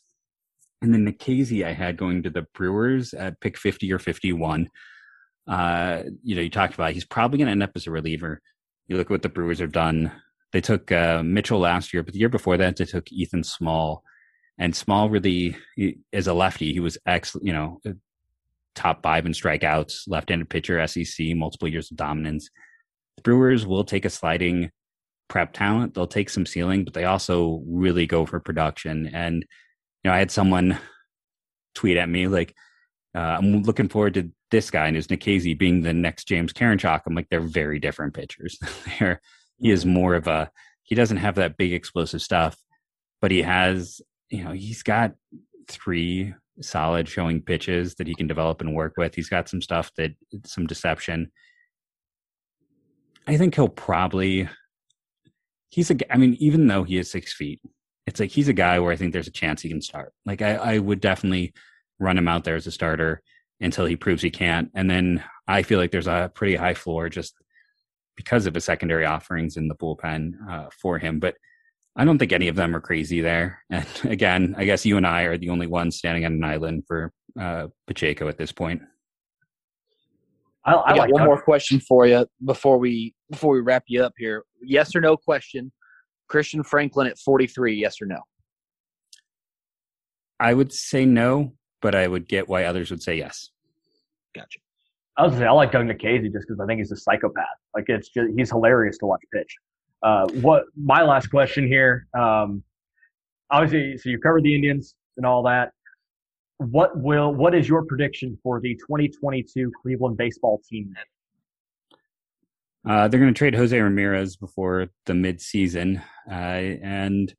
[0.81, 4.69] And then Nikhazy I had going to the Brewers at pick 50 or 51.
[5.47, 8.41] Uh, you know, you talked about he's probably going to end up as a reliever.
[8.87, 10.11] You look at what the Brewers have done.
[10.51, 14.03] They took uh, Mitchell last year, but the year before that, they took Ethan Small.
[14.57, 15.55] And Small really,
[16.13, 17.79] as a lefty, he was excellent, you know,
[18.75, 22.49] top five in strikeouts, left handed pitcher, SEC, multiple years of dominance.
[23.17, 24.71] The Brewers will take a sliding
[25.27, 25.93] prep talent.
[25.93, 29.07] They'll take some ceiling, but they also really go for production.
[29.13, 29.45] And
[30.03, 30.79] you know, I had someone
[31.75, 32.55] tweet at me like,
[33.15, 37.01] uh, "I'm looking forward to this guy and his Nikhazy being the next James Karinchak."
[37.05, 38.57] I'm like, they're very different pitchers.
[38.99, 39.21] they're,
[39.57, 39.93] he is mm-hmm.
[39.93, 40.51] more of a
[40.83, 42.57] he doesn't have that big explosive stuff,
[43.21, 45.13] but he has you know he's got
[45.67, 49.15] three solid showing pitches that he can develop and work with.
[49.15, 50.11] He's got some stuff that
[50.45, 51.31] some deception.
[53.27, 54.49] I think he'll probably
[55.69, 56.13] he's a.
[56.13, 57.61] I mean, even though he is six feet,
[58.05, 60.13] it's like he's a guy where I think there's a chance he can start.
[60.25, 61.53] Like I, I would definitely
[61.99, 63.21] run him out there as a starter
[63.59, 67.09] until he proves he can't, and then I feel like there's a pretty high floor
[67.09, 67.35] just
[68.15, 71.19] because of his secondary offerings in the bullpen uh, for him.
[71.19, 71.35] But
[71.95, 73.63] I don't think any of them are crazy there.
[73.69, 76.83] And again, I guess you and I are the only ones standing on an island
[76.87, 78.81] for uh, Pacheco at this point.
[80.65, 83.83] I, I, I got like one more question for you before we before we wrap
[83.87, 84.43] you up here.
[84.61, 85.71] Yes or no question.
[86.27, 88.19] Christian Franklin at 43, yes or no?
[90.39, 93.49] I would say no, but I would get why others would say yes.
[94.35, 94.59] Gotcha.
[95.17, 97.45] I was say I like Doug Nikhazy just because I think he's a psychopath.
[97.75, 99.55] Like it's just he's hilarious to watch pitch.
[100.03, 102.07] Uh, what my last question here?
[102.17, 102.63] Um,
[103.49, 105.71] obviously, so you covered the Indians and all that
[106.57, 110.93] what will what is your prediction for the 2022 Cleveland baseball team?
[112.87, 117.35] Uh, they're going to trade Jose Ramirez before the midseason, uh, and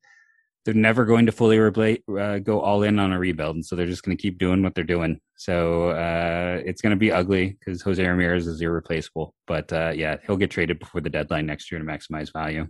[0.68, 3.74] they're never going to fully replace, uh, go all in on a rebuild, and so
[3.74, 5.18] they're just going to keep doing what they're doing.
[5.36, 9.34] So uh, it's going to be ugly because Jose Ramirez is irreplaceable.
[9.46, 12.68] But uh, yeah, he'll get traded before the deadline next year to maximize value.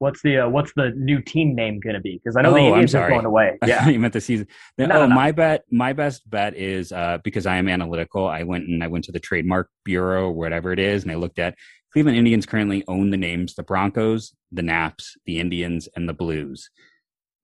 [0.00, 2.20] What's the uh, what's the new team name going to be?
[2.22, 3.56] Because I know oh, the Indians are going away.
[3.66, 4.46] Yeah, you meant the season.
[4.76, 8.26] No, oh, no, my bet, my best bet is uh, because I am analytical.
[8.28, 11.14] I went and I went to the trademark bureau or whatever it is, and I
[11.14, 11.54] looked at
[11.94, 16.68] Cleveland Indians currently own the names the Broncos, the Naps, the Indians, and the Blues.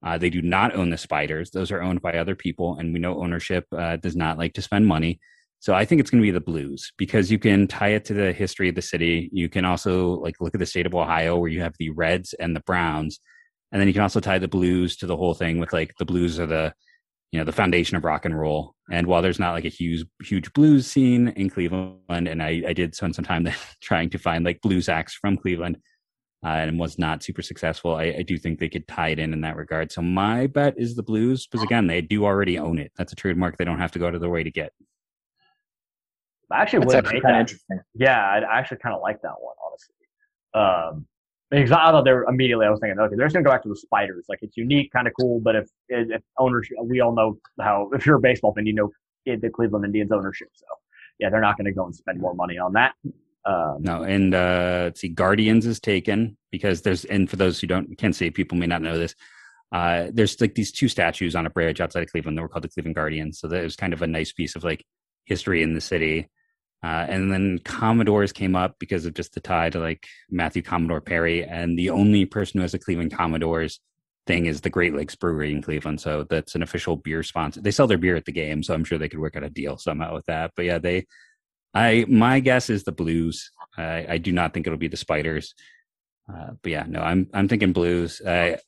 [0.06, 3.00] Uh, they do not own the Spiders; those are owned by other people, and we
[3.00, 5.18] know ownership uh, does not like to spend money.
[5.58, 8.14] So I think it's going to be the blues because you can tie it to
[8.14, 9.28] the history of the city.
[9.32, 12.34] You can also like look at the state of Ohio where you have the Reds
[12.34, 13.18] and the Browns,
[13.72, 16.04] and then you can also tie the blues to the whole thing with like the
[16.04, 16.72] blues are the
[17.32, 18.76] you know the foundation of rock and roll.
[18.88, 22.72] And while there's not like a huge huge blues scene in Cleveland, and I, I
[22.74, 23.48] did spend some time
[23.82, 25.78] trying to find like blues acts from Cleveland,
[26.46, 27.96] uh, and was not super successful.
[27.96, 29.90] I, I, do think they could tie it in in that regard.
[29.90, 32.92] So my bet is the Blues because again, they do already own it.
[32.96, 34.72] That's a trademark they don't have to go to their way to get.
[36.52, 37.80] I actually would actually kind of interesting.
[37.94, 40.94] Yeah, I actually kind of like that one, honestly.
[40.94, 41.06] Um,
[41.50, 42.64] because I thought they were immediately.
[42.64, 44.26] I was thinking, okay, they're just gonna go back to the spiders.
[44.28, 45.40] Like it's unique, kind of cool.
[45.40, 47.90] But if if ownership, we all know how.
[47.92, 48.92] If you're a baseball fan, you know
[49.26, 50.48] the Cleveland Indians ownership.
[50.52, 50.66] So
[51.18, 52.94] yeah, they're not gonna go and spend more money on that.
[53.46, 57.68] Um, no, and uh, let's see, Guardians is taken because there's and for those who
[57.68, 59.14] don't can't see, people may not know this.
[59.72, 62.64] Uh, there's like these two statues on a bridge outside of Cleveland that were called
[62.64, 63.38] the Cleveland Guardians.
[63.38, 64.84] So that was kind of a nice piece of like
[65.24, 66.28] history in the city.
[66.82, 71.00] Uh, and then Commodores came up because of just the tie to like Matthew Commodore
[71.00, 71.44] Perry.
[71.44, 73.80] And the only person who has a Cleveland Commodores
[74.26, 76.00] thing is the Great Lakes Brewery in Cleveland.
[76.00, 77.60] So that's an official beer sponsor.
[77.60, 79.50] They sell their beer at the game, so I'm sure they could work out a
[79.50, 80.52] deal somehow with that.
[80.54, 81.06] But yeah, they.
[81.74, 83.50] I my guess is the Blues.
[83.76, 85.54] I, I do not think it'll be the Spiders.
[86.32, 88.20] Uh, but yeah, no, I'm I'm thinking Blues.
[88.26, 88.58] I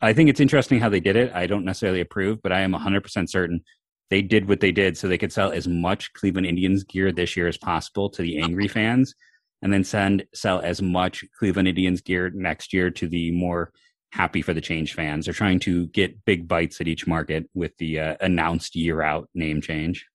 [0.00, 1.32] I think it's interesting how they did it.
[1.34, 3.62] I don't necessarily approve, but I am 100% certain
[4.10, 7.36] they did what they did so they could sell as much Cleveland Indians gear this
[7.36, 9.14] year as possible to the angry fans
[9.62, 13.72] and then send sell as much Cleveland Indians gear next year to the more
[14.12, 15.24] happy for the change fans.
[15.24, 19.28] They're trying to get big bites at each market with the uh, announced year out
[19.34, 20.06] name change.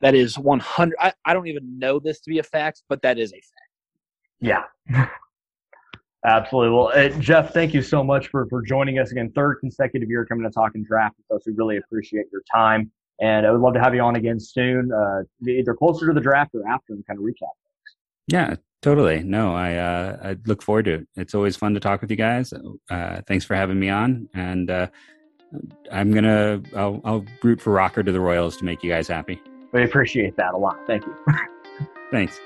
[0.00, 0.96] That is 100.
[0.98, 3.70] I, I don't even know this to be a fact, but that is a fact.
[4.40, 5.08] Yeah.
[6.24, 6.76] Absolutely.
[6.76, 9.32] Well, uh, Jeff, thank you so much for, for joining us again.
[9.34, 11.46] Third consecutive year coming to talk and draft with us.
[11.46, 12.90] We really appreciate your time.
[13.20, 16.20] And I would love to have you on again soon, uh, either closer to the
[16.20, 17.96] draft or after and kind of recap things.
[18.28, 19.22] Yeah, totally.
[19.22, 21.08] No, I, uh, I look forward to it.
[21.16, 22.52] It's always fun to talk with you guys.
[22.90, 24.28] Uh, thanks for having me on.
[24.34, 24.88] And uh,
[25.90, 29.08] I'm going to, I'll, I'll root for Rocker to the Royals to make you guys
[29.08, 29.40] happy.
[29.72, 30.78] We appreciate that a lot.
[30.86, 31.16] Thank you.
[32.10, 32.40] Thanks.